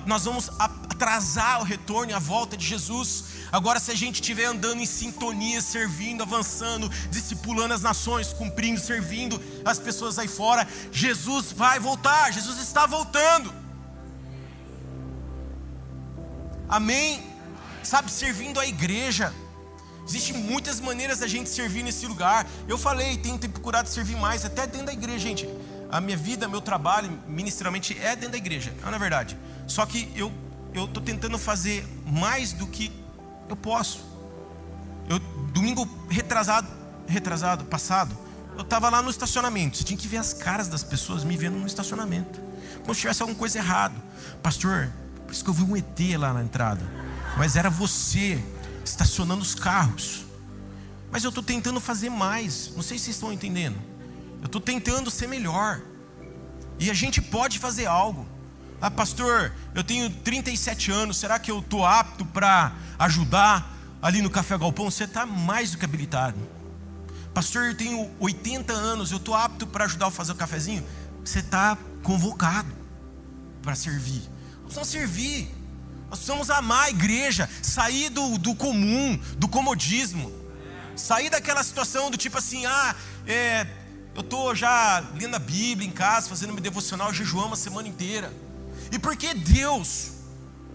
nós 0.05 0.23
vamos 0.23 0.49
atrasar 0.59 1.59
o 1.59 1.63
retorno 1.63 2.11
e 2.11 2.13
a 2.13 2.19
volta 2.19 2.55
de 2.55 2.65
Jesus. 2.65 3.25
Agora, 3.51 3.79
se 3.79 3.91
a 3.91 3.95
gente 3.95 4.15
estiver 4.15 4.45
andando 4.45 4.79
em 4.79 4.85
sintonia, 4.85 5.61
servindo, 5.61 6.23
avançando, 6.23 6.89
discipulando 7.09 7.73
as 7.73 7.81
nações, 7.81 8.33
cumprindo, 8.33 8.79
servindo 8.79 9.41
as 9.63 9.77
pessoas 9.77 10.17
aí 10.17 10.27
fora, 10.27 10.67
Jesus 10.91 11.51
vai 11.51 11.79
voltar, 11.79 12.31
Jesus 12.31 12.59
está 12.59 12.85
voltando. 12.85 13.64
Amém? 16.67 17.23
Sabe, 17.83 18.11
servindo 18.11 18.59
a 18.59 18.65
igreja. 18.65 19.33
Existem 20.07 20.35
muitas 20.35 20.79
maneiras 20.79 21.19
da 21.19 21.27
gente 21.27 21.49
servir 21.49 21.83
nesse 21.83 22.05
lugar. 22.05 22.47
Eu 22.67 22.77
falei, 22.77 23.17
tenho 23.17 23.37
procurado 23.39 23.89
servir 23.89 24.15
mais, 24.17 24.45
até 24.45 24.67
dentro 24.67 24.87
da 24.87 24.93
igreja, 24.93 25.19
gente. 25.19 25.49
A 25.91 25.99
minha 25.99 26.17
vida, 26.17 26.47
meu 26.47 26.61
trabalho, 26.61 27.11
ministerialmente, 27.27 27.97
é 27.99 28.15
dentro 28.15 28.31
da 28.31 28.37
igreja, 28.37 28.73
é 28.85 28.89
na 28.89 28.97
verdade. 28.97 29.37
Só 29.67 29.85
que 29.85 30.11
eu 30.15 30.31
eu 30.75 30.85
estou 30.85 31.01
tentando 31.01 31.37
fazer 31.37 31.87
mais 32.05 32.51
do 32.51 32.67
que 32.67 32.91
eu 33.47 33.55
posso. 33.55 34.03
Eu 35.09 35.19
domingo 35.53 35.87
retrasado, 36.09 36.67
retrasado, 37.07 37.63
passado, 37.65 38.15
eu 38.57 38.61
estava 38.61 38.89
lá 38.89 39.01
no 39.01 39.09
estacionamento. 39.09 39.77
Você 39.77 39.83
tinha 39.83 39.97
que 39.97 40.07
ver 40.07 40.17
as 40.17 40.33
caras 40.33 40.67
das 40.67 40.83
pessoas 40.83 41.23
me 41.23 41.37
vendo 41.37 41.57
no 41.57 41.65
estacionamento. 41.65 42.41
Como 42.81 42.93
se 42.93 43.01
tivesse 43.01 43.21
alguma 43.21 43.37
coisa 43.37 43.57
errada. 43.57 43.95
Pastor, 44.43 44.91
isso 45.35 45.43
que 45.43 45.49
eu 45.49 45.53
vi 45.53 45.63
um 45.63 45.75
ET 45.75 45.99
lá 46.17 46.33
na 46.33 46.41
entrada. 46.41 46.81
Mas 47.37 47.55
era 47.55 47.69
você 47.69 48.41
estacionando 48.83 49.41
os 49.41 49.53
carros. 49.53 50.25
Mas 51.11 51.23
eu 51.23 51.29
estou 51.29 51.43
tentando 51.43 51.79
fazer 51.79 52.09
mais. 52.09 52.71
Não 52.75 52.81
sei 52.81 52.97
se 52.97 53.05
vocês 53.05 53.15
estão 53.17 53.33
entendendo. 53.33 53.77
Eu 54.41 54.45
estou 54.45 54.61
tentando 54.61 55.11
ser 55.11 55.27
melhor. 55.27 55.81
E 56.79 56.89
a 56.89 56.93
gente 56.93 57.21
pode 57.21 57.59
fazer 57.59 57.85
algo. 57.85 58.25
Ah, 58.81 58.91
pastor, 58.91 59.53
eu 59.73 59.83
tenho 59.83 60.09
37 60.09 60.91
anos. 60.91 61.17
Será 61.17 61.37
que 61.37 61.51
eu 61.51 61.59
estou 61.59 61.85
apto 61.85 62.25
para 62.25 62.73
ajudar 62.99 63.73
ali 64.01 64.21
no 64.21 64.29
Café 64.29 64.57
Galpão? 64.57 64.89
Você 64.89 65.03
está 65.03 65.25
mais 65.25 65.71
do 65.71 65.77
que 65.77 65.85
habilitado. 65.85 66.39
Pastor, 67.33 67.65
eu 67.65 67.75
tenho 67.75 68.09
80 68.19 68.71
anos. 68.71 69.11
Eu 69.11 69.17
estou 69.17 69.35
apto 69.35 69.67
para 69.67 69.85
ajudar 69.85 70.07
a 70.07 70.11
fazer 70.11 70.31
o 70.31 70.35
cafezinho? 70.35 70.85
Você 71.23 71.39
está 71.39 71.77
convocado 72.03 72.69
para 73.61 73.75
servir. 73.75 74.34
Precisamos 74.65 74.89
servir. 74.89 75.47
Nós 76.09 76.19
precisamos 76.19 76.49
amar 76.49 76.85
a 76.85 76.89
igreja, 76.89 77.49
sair 77.61 78.09
do, 78.09 78.37
do 78.37 78.53
comum, 78.55 79.19
do 79.37 79.47
comodismo, 79.47 80.31
sair 80.95 81.29
daquela 81.29 81.63
situação 81.63 82.11
do 82.11 82.17
tipo 82.17 82.37
assim, 82.37 82.65
ah, 82.65 82.95
é, 83.25 83.65
eu 84.13 84.21
estou 84.21 84.55
já 84.55 85.03
lendo 85.15 85.35
a 85.35 85.39
Bíblia 85.39 85.87
em 85.87 85.91
casa, 85.91 86.29
fazendo 86.29 86.53
meu 86.53 86.61
devocional, 86.61 87.13
jejuando 87.13 87.53
a 87.53 87.57
semana 87.57 87.87
inteira. 87.87 88.31
E 88.91 88.99
porque 88.99 89.33
Deus 89.33 90.11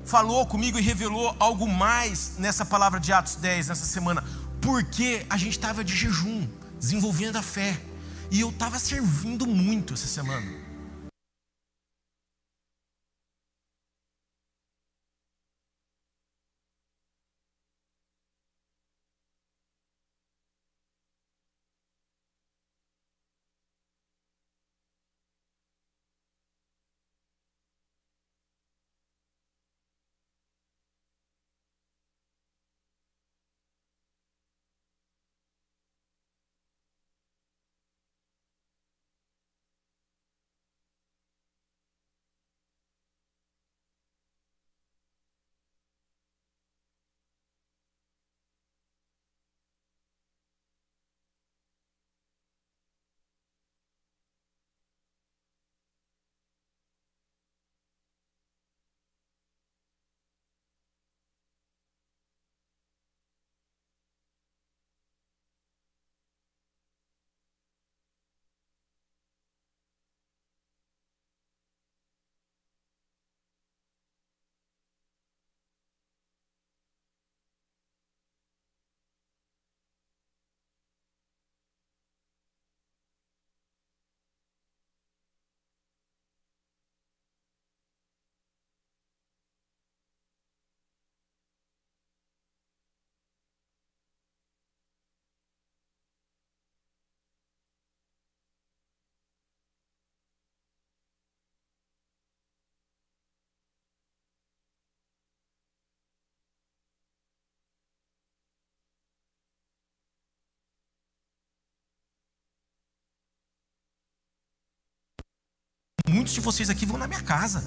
falou 0.05 0.45
comigo 0.47 0.79
e 0.79 0.83
revelou 0.83 1.35
algo 1.39 1.67
mais 1.67 2.33
nessa 2.39 2.65
palavra 2.65 2.99
de 2.99 3.13
Atos 3.13 3.37
10, 3.37 3.69
nessa 3.69 3.87
semana? 3.87 4.25
Porque 4.61 5.25
a 5.31 5.37
gente 5.37 5.53
estava 5.53 5.83
de 5.83 5.95
jejum, 5.95 6.47
desenvolvendo 6.79 7.37
a 7.37 7.43
fé. 7.43 7.81
E 8.31 8.41
eu 8.41 8.51
estava 8.51 8.79
servindo 8.79 9.47
muito 9.47 9.95
essa 9.95 10.07
semana. 10.07 10.60
Muitos 116.31 116.35
de 116.35 116.41
vocês 116.43 116.71
aqui 116.71 116.87
vão 116.87 116.97
na 116.97 117.09
minha 117.09 117.23
casa. 117.23 117.65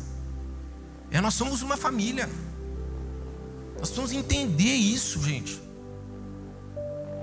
É, 1.12 1.20
nós 1.20 1.34
somos 1.34 1.62
uma 1.62 1.76
família. 1.76 2.30
Nós 3.78 3.90
precisamos 3.90 4.14
entender 4.14 4.74
isso, 4.74 5.22
gente. 5.22 5.62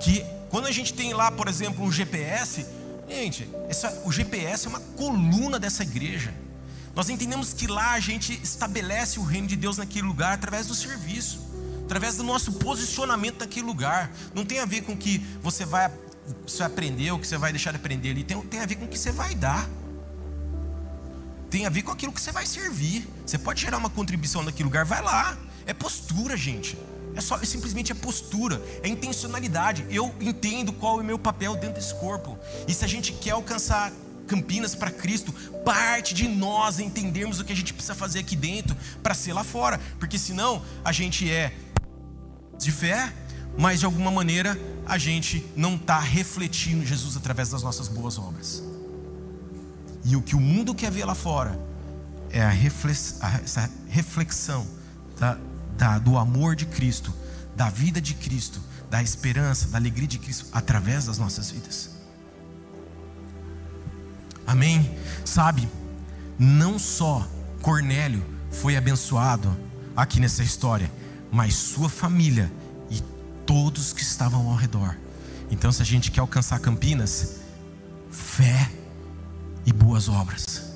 Que 0.00 0.22
quando 0.50 0.66
a 0.66 0.70
gente 0.70 0.92
tem 0.92 1.14
lá, 1.14 1.30
por 1.30 1.48
exemplo, 1.48 1.82
um 1.82 1.90
GPS, 1.90 2.66
gente, 3.08 3.48
essa, 3.70 4.02
o 4.04 4.12
GPS 4.12 4.66
é 4.66 4.68
uma 4.68 4.80
coluna 4.80 5.58
dessa 5.58 5.82
igreja. 5.82 6.34
Nós 6.94 7.08
entendemos 7.08 7.54
que 7.54 7.66
lá 7.66 7.92
a 7.92 8.00
gente 8.00 8.38
estabelece 8.42 9.18
o 9.18 9.22
reino 9.22 9.46
de 9.46 9.56
Deus 9.56 9.78
naquele 9.78 10.06
lugar 10.06 10.34
através 10.34 10.66
do 10.66 10.74
serviço, 10.74 11.40
através 11.84 12.18
do 12.18 12.22
nosso 12.22 12.52
posicionamento 12.52 13.40
naquele 13.40 13.64
lugar. 13.64 14.12
Não 14.34 14.44
tem 14.44 14.58
a 14.58 14.66
ver 14.66 14.82
com 14.82 14.92
o 14.92 14.96
que 14.96 15.24
você 15.40 15.64
vai, 15.64 15.90
você 16.46 16.58
vai 16.58 16.66
aprender 16.66 17.10
ou 17.12 17.18
que 17.18 17.26
você 17.26 17.38
vai 17.38 17.50
deixar 17.50 17.70
de 17.70 17.78
aprender 17.78 18.10
ali, 18.10 18.24
tem, 18.24 18.38
tem 18.42 18.60
a 18.60 18.66
ver 18.66 18.74
com 18.74 18.84
o 18.84 18.88
que 18.88 18.98
você 18.98 19.10
vai 19.10 19.34
dar 19.34 19.66
tem 21.50 21.66
a 21.66 21.68
ver 21.68 21.82
com 21.82 21.90
aquilo 21.90 22.12
que 22.12 22.20
você 22.20 22.30
vai 22.30 22.46
servir. 22.46 23.06
Você 23.26 23.36
pode 23.36 23.60
gerar 23.60 23.76
uma 23.76 23.90
contribuição 23.90 24.42
naquele 24.42 24.64
lugar, 24.64 24.84
vai 24.84 25.02
lá. 25.02 25.36
É 25.66 25.74
postura, 25.74 26.36
gente. 26.36 26.78
É 27.14 27.20
só, 27.20 27.36
é 27.36 27.44
simplesmente 27.44 27.90
é 27.90 27.94
postura, 27.94 28.62
é 28.82 28.88
intencionalidade. 28.88 29.84
Eu 29.90 30.14
entendo 30.20 30.72
qual 30.72 30.98
é 30.98 31.02
o 31.02 31.04
meu 31.04 31.18
papel 31.18 31.56
dentro 31.56 31.74
desse 31.74 31.94
corpo. 31.94 32.38
E 32.68 32.72
se 32.72 32.84
a 32.84 32.88
gente 32.88 33.12
quer 33.12 33.32
alcançar 33.32 33.92
Campinas 34.28 34.76
para 34.76 34.92
Cristo, 34.92 35.32
parte 35.64 36.14
de 36.14 36.28
nós 36.28 36.78
entendermos 36.78 37.40
o 37.40 37.44
que 37.44 37.52
a 37.52 37.56
gente 37.56 37.74
precisa 37.74 37.96
fazer 37.96 38.20
aqui 38.20 38.36
dentro 38.36 38.76
para 39.02 39.12
ser 39.12 39.32
lá 39.32 39.42
fora, 39.42 39.80
porque 39.98 40.16
senão 40.16 40.62
a 40.84 40.92
gente 40.92 41.28
é 41.28 41.52
de 42.56 42.70
fé, 42.70 43.12
mas 43.58 43.80
de 43.80 43.86
alguma 43.86 44.10
maneira 44.10 44.56
a 44.86 44.96
gente 44.98 45.44
não 45.56 45.74
está 45.74 45.98
refletindo 45.98 46.86
Jesus 46.86 47.16
através 47.16 47.48
das 47.48 47.64
nossas 47.64 47.88
boas 47.88 48.18
obras. 48.18 48.69
E 50.04 50.16
o 50.16 50.22
que 50.22 50.34
o 50.34 50.40
mundo 50.40 50.74
quer 50.74 50.90
ver 50.90 51.04
lá 51.04 51.14
fora 51.14 51.58
é 52.30 52.42
a 52.42 52.48
reflex, 52.48 53.16
a, 53.20 53.36
essa 53.36 53.70
reflexão 53.88 54.66
da, 55.18 55.38
da, 55.76 55.98
do 55.98 56.16
amor 56.16 56.56
de 56.56 56.66
Cristo, 56.66 57.12
da 57.56 57.68
vida 57.68 58.00
de 58.00 58.14
Cristo, 58.14 58.60
da 58.88 59.02
esperança, 59.02 59.68
da 59.68 59.78
alegria 59.78 60.08
de 60.08 60.18
Cristo 60.18 60.46
através 60.52 61.06
das 61.06 61.18
nossas 61.18 61.50
vidas. 61.50 61.90
Amém? 64.46 64.96
Sabe, 65.24 65.68
não 66.38 66.78
só 66.78 67.28
Cornélio 67.62 68.24
foi 68.50 68.76
abençoado 68.76 69.56
aqui 69.94 70.18
nessa 70.18 70.42
história, 70.42 70.90
mas 71.30 71.54
sua 71.54 71.88
família 71.88 72.50
e 72.90 73.00
todos 73.46 73.92
que 73.92 74.02
estavam 74.02 74.48
ao 74.48 74.56
redor. 74.56 74.96
Então, 75.50 75.70
se 75.70 75.82
a 75.82 75.84
gente 75.84 76.10
quer 76.10 76.20
alcançar 76.20 76.58
Campinas, 76.58 77.36
fé 78.10 78.70
e 79.66 79.72
boas 79.72 80.08
obras. 80.08 80.72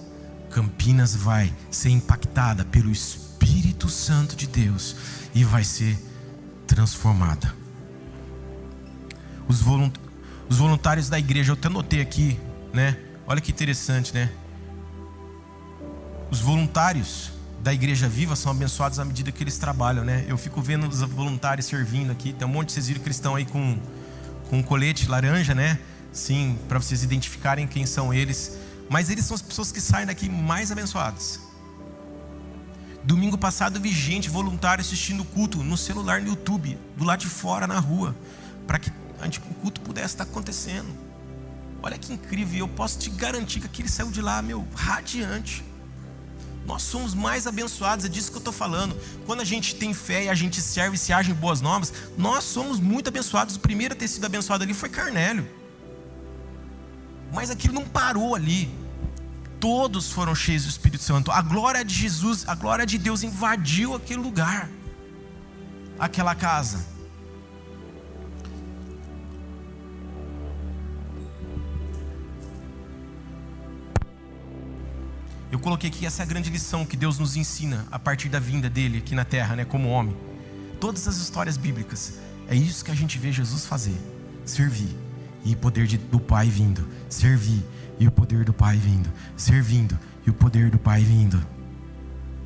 Campinas 0.50 1.14
vai 1.14 1.52
ser 1.70 1.90
impactada 1.90 2.64
pelo 2.64 2.90
Espírito 2.90 3.88
Santo 3.88 4.36
de 4.36 4.46
Deus 4.46 4.96
e 5.34 5.42
vai 5.44 5.64
ser 5.64 5.98
transformada. 6.66 7.52
Os, 9.48 9.60
voluntários 10.56 11.08
da 11.08 11.18
igreja, 11.18 11.52
eu 11.52 11.54
até 11.54 11.68
notei 11.68 12.00
aqui, 12.00 12.38
né? 12.72 12.96
Olha 13.26 13.40
que 13.40 13.50
interessante, 13.50 14.14
né? 14.14 14.30
Os 16.30 16.40
voluntários 16.40 17.32
da 17.62 17.72
Igreja 17.72 18.08
Viva 18.08 18.36
são 18.36 18.52
abençoados 18.52 18.98
à 18.98 19.04
medida 19.04 19.32
que 19.32 19.42
eles 19.42 19.56
trabalham, 19.56 20.04
né? 20.04 20.24
Eu 20.28 20.36
fico 20.36 20.60
vendo 20.60 20.86
os 20.86 21.00
voluntários 21.00 21.66
servindo 21.66 22.10
aqui. 22.12 22.32
Tem 22.32 22.46
um 22.46 22.50
monte 22.50 22.68
de 22.68 22.74
vocês 22.74 22.88
viram 22.88 23.00
cristão 23.02 23.34
aí 23.34 23.44
com, 23.44 23.78
com 24.50 24.58
um 24.58 24.62
colete 24.62 25.08
laranja, 25.08 25.54
né? 25.54 25.78
Sim, 26.12 26.58
para 26.68 26.78
vocês 26.78 27.02
identificarem 27.02 27.66
quem 27.66 27.86
são 27.86 28.12
eles. 28.12 28.58
Mas 28.88 29.10
eles 29.10 29.24
são 29.24 29.34
as 29.34 29.42
pessoas 29.42 29.72
que 29.72 29.80
saem 29.80 30.06
daqui 30.06 30.28
mais 30.28 30.70
abençoadas. 30.70 31.40
Domingo 33.02 33.36
passado 33.36 33.78
vi 33.78 33.92
gente 33.92 34.30
voluntária 34.30 34.80
assistindo 34.80 35.20
o 35.20 35.24
culto 35.26 35.62
no 35.62 35.76
celular 35.76 36.22
no 36.22 36.28
YouTube, 36.28 36.78
do 36.96 37.04
lado 37.04 37.20
de 37.20 37.28
fora 37.28 37.66
na 37.66 37.78
rua, 37.78 38.16
para 38.66 38.78
que 38.78 38.90
o 38.90 39.54
culto 39.60 39.80
pudesse 39.82 40.14
estar 40.14 40.24
acontecendo. 40.24 40.88
Olha 41.82 41.98
que 41.98 42.14
incrível, 42.14 42.60
eu 42.60 42.68
posso 42.68 42.98
te 42.98 43.10
garantir 43.10 43.60
que 43.60 43.66
aquele 43.66 43.90
saiu 43.90 44.10
de 44.10 44.22
lá, 44.22 44.40
meu, 44.40 44.66
radiante. 44.74 45.62
Nós 46.64 46.82
somos 46.82 47.12
mais 47.12 47.46
abençoados, 47.46 48.06
é 48.06 48.08
disso 48.08 48.30
que 48.30 48.36
eu 48.36 48.40
estou 48.40 48.54
falando. 48.54 48.98
Quando 49.26 49.42
a 49.42 49.44
gente 49.44 49.74
tem 49.74 49.92
fé 49.92 50.24
e 50.24 50.28
a 50.30 50.34
gente 50.34 50.62
serve 50.62 50.96
e 50.96 50.98
se 50.98 51.12
age 51.12 51.30
em 51.30 51.34
boas 51.34 51.60
novas, 51.60 51.92
nós 52.16 52.44
somos 52.44 52.80
muito 52.80 53.08
abençoados. 53.08 53.56
O 53.56 53.60
primeiro 53.60 53.92
a 53.92 53.96
ter 53.96 54.08
sido 54.08 54.24
abençoado 54.24 54.64
ali 54.64 54.72
foi 54.72 54.88
Carnélio. 54.88 55.46
Mas 57.34 57.50
aquilo 57.50 57.74
não 57.74 57.84
parou 57.84 58.34
ali. 58.34 58.72
Todos 59.58 60.12
foram 60.12 60.34
cheios 60.34 60.62
do 60.62 60.68
Espírito 60.68 61.02
Santo. 61.02 61.32
A 61.32 61.42
glória 61.42 61.84
de 61.84 61.92
Jesus, 61.92 62.48
a 62.48 62.54
glória 62.54 62.86
de 62.86 62.96
Deus 62.96 63.22
invadiu 63.22 63.94
aquele 63.94 64.20
lugar, 64.20 64.70
aquela 65.98 66.34
casa. 66.34 66.86
Eu 75.50 75.58
coloquei 75.58 75.88
aqui 75.88 76.04
essa 76.06 76.24
grande 76.24 76.50
lição 76.50 76.84
que 76.84 76.96
Deus 76.96 77.18
nos 77.18 77.36
ensina 77.36 77.86
a 77.90 77.98
partir 77.98 78.28
da 78.28 78.38
vinda 78.38 78.68
dele 78.68 78.98
aqui 78.98 79.14
na 79.14 79.24
terra, 79.24 79.56
né, 79.56 79.64
como 79.64 79.88
homem. 79.88 80.16
Todas 80.80 81.08
as 81.08 81.16
histórias 81.16 81.56
bíblicas, 81.56 82.14
é 82.48 82.54
isso 82.54 82.84
que 82.84 82.90
a 82.90 82.94
gente 82.94 83.18
vê 83.18 83.32
Jesus 83.32 83.64
fazer: 83.64 83.96
servir 84.44 85.03
e 85.44 85.52
o 85.52 85.56
poder 85.56 85.86
de, 85.86 85.98
do 85.98 86.18
Pai 86.18 86.48
vindo, 86.48 86.88
servir 87.08 87.62
e 87.98 88.06
o 88.06 88.10
poder 88.10 88.44
do 88.44 88.52
Pai 88.52 88.76
vindo, 88.76 89.12
servindo 89.36 89.98
e 90.26 90.30
o 90.30 90.34
poder 90.34 90.70
do 90.70 90.78
Pai 90.78 91.02
vindo. 91.02 91.44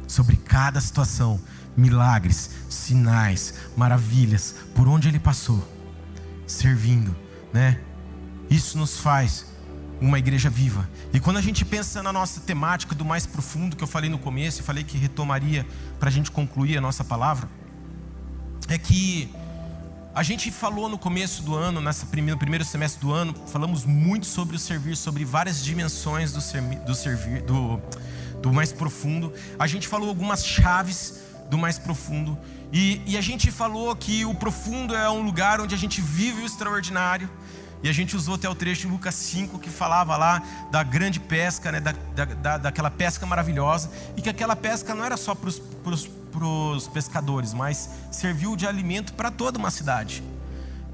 Sobre 0.07 0.37
cada 0.37 0.81
situação, 0.81 1.41
milagres, 1.77 2.51
sinais, 2.69 3.55
maravilhas, 3.77 4.55
por 4.75 4.89
onde 4.89 5.09
ele 5.09 5.19
passou, 5.19 5.67
servindo, 6.47 7.15
né? 7.53 7.81
Isso 8.51 8.79
nos 8.79 8.99
faz 8.99 9.47
uma 10.01 10.19
igreja 10.19 10.49
viva. 10.49 10.89
E 11.13 11.21
quando 11.21 11.37
a 11.37 11.43
gente 11.43 11.65
pensa 11.65 12.03
na 12.03 12.13
nossa 12.13 12.41
temática 12.41 12.95
do 12.95 13.05
mais 13.05 13.27
profundo 13.27 13.77
que 13.77 13.83
eu 13.83 13.89
falei 13.89 14.09
no 14.09 14.19
começo, 14.19 14.61
e 14.61 14.65
falei 14.65 14.85
que 14.85 14.97
retomaria 14.97 15.67
para 15.99 16.09
a 16.09 16.13
gente 16.13 16.31
concluir 16.31 16.79
a 16.79 16.81
nossa 16.81 17.05
palavra, 17.05 17.49
é 18.69 18.79
que 18.79 19.31
a 20.15 20.23
gente 20.23 20.51
falou 20.51 20.89
no 20.89 20.99
começo 20.99 21.43
do 21.43 21.55
ano, 21.55 21.81
nessa 21.81 22.07
primeira, 22.07 22.35
no 22.35 22.39
primeiro 22.39 22.65
semestre 22.65 23.01
do 23.01 23.13
ano, 23.13 23.35
falamos 23.47 23.85
muito 23.85 24.27
sobre 24.27 24.57
o 24.57 24.59
servir, 24.59 24.97
sobre 24.97 25.25
várias 25.25 25.63
dimensões 25.63 26.33
do, 26.33 26.41
sermi, 26.41 26.77
do 26.77 26.95
servir, 26.95 27.43
do, 27.43 27.81
do 28.41 28.53
mais 28.53 28.73
profundo. 28.73 29.33
A 29.59 29.67
gente 29.67 29.87
falou 29.87 30.09
algumas 30.09 30.45
chaves 30.45 31.21
do 31.51 31.57
mais 31.57 31.79
profundo. 31.79 32.37
E, 32.73 33.01
e 33.07 33.17
a 33.17 33.21
gente 33.21 33.51
falou 33.51 33.95
que 33.95 34.25
o 34.25 34.35
profundo 34.35 34.95
é 34.95 35.09
um 35.09 35.23
lugar 35.23 35.61
onde 35.61 35.75
a 35.75 35.79
gente 35.79 36.01
vive 36.01 36.43
o 36.43 36.47
extraordinário 36.47 37.31
e 37.83 37.89
a 37.89 37.93
gente 37.93 38.17
usou 38.17 38.35
até 38.35 38.49
o 38.49 38.55
trecho 38.55 38.83
de 38.83 38.89
Lucas 38.89 39.15
5 39.15 39.59
que 39.59 39.71
falava 39.71 40.17
lá 40.17 40.43
da 40.71 40.83
grande 40.83 41.21
pesca, 41.21 41.71
né, 41.71 41.81
da, 41.81 41.93
da, 42.25 42.59
daquela 42.59 42.91
pesca 42.91 43.25
maravilhosa, 43.25 43.91
e 44.17 44.23
que 44.23 44.29
aquela 44.29 44.57
pesca 44.57 44.95
não 44.95 45.05
era 45.05 45.17
só 45.17 45.35
para 45.35 45.49
os 45.49 46.11
pescadores, 46.93 47.53
mas 47.53 47.91
serviu 48.11 48.57
de 48.57 48.67
alimento 48.67 49.13
para 49.15 49.31
toda 49.31 49.59
uma 49.59 49.71
cidade. 49.71 50.23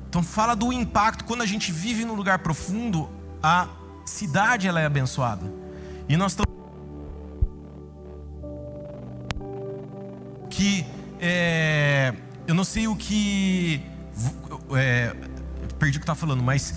Então 0.09 0.23
fala 0.23 0.55
do 0.55 0.73
impacto 0.73 1.25
quando 1.25 1.43
a 1.43 1.47
gente 1.47 1.73
vive 1.73 2.05
num 2.05 2.15
lugar 2.15 2.39
profundo, 2.39 3.09
a 3.43 3.67
cidade 4.05 4.69
ela 4.69 4.81
é 4.81 4.87
abençoada. 4.87 5.53
E 6.09 6.17
nós 6.17 6.33
estamos 6.33 6.55
que 10.51 10.87
é, 11.21 12.15
eu 12.47 12.55
não 12.55 12.63
sei 12.63 12.87
o 12.87 12.95
que 12.95 13.83
é, 14.71 15.15
perdi 15.79 15.99
o 15.99 16.01
que 16.01 16.05
estava 16.05 16.19
falando, 16.19 16.43
mas 16.43 16.75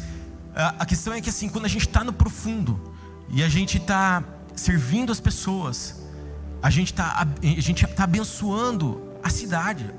a, 0.56 0.76
a 0.80 0.86
questão 0.86 1.14
é 1.14 1.22
que 1.22 1.30
assim, 1.30 1.48
quando 1.48 1.66
a 1.66 1.70
gente 1.70 1.88
está 1.88 2.04
no 2.04 2.12
profundo 2.12 2.94
e 3.30 3.44
a 3.44 3.50
gente 3.50 3.78
está 3.78 4.24
servindo 4.56 5.12
as 5.12 5.20
pessoas, 5.20 6.07
a 6.62 6.70
gente 6.70 6.92
está 6.94 7.22
a 7.22 7.62
gente 7.62 7.86
está 7.86 8.04
abençoando 8.04 9.02
a 9.24 9.30
cidade. 9.30 9.94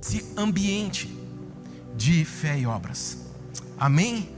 Esse 0.00 0.24
ambiente 0.36 1.14
de 1.94 2.24
fé 2.24 2.58
e 2.58 2.66
obras. 2.66 3.26
Amém? 3.78 4.37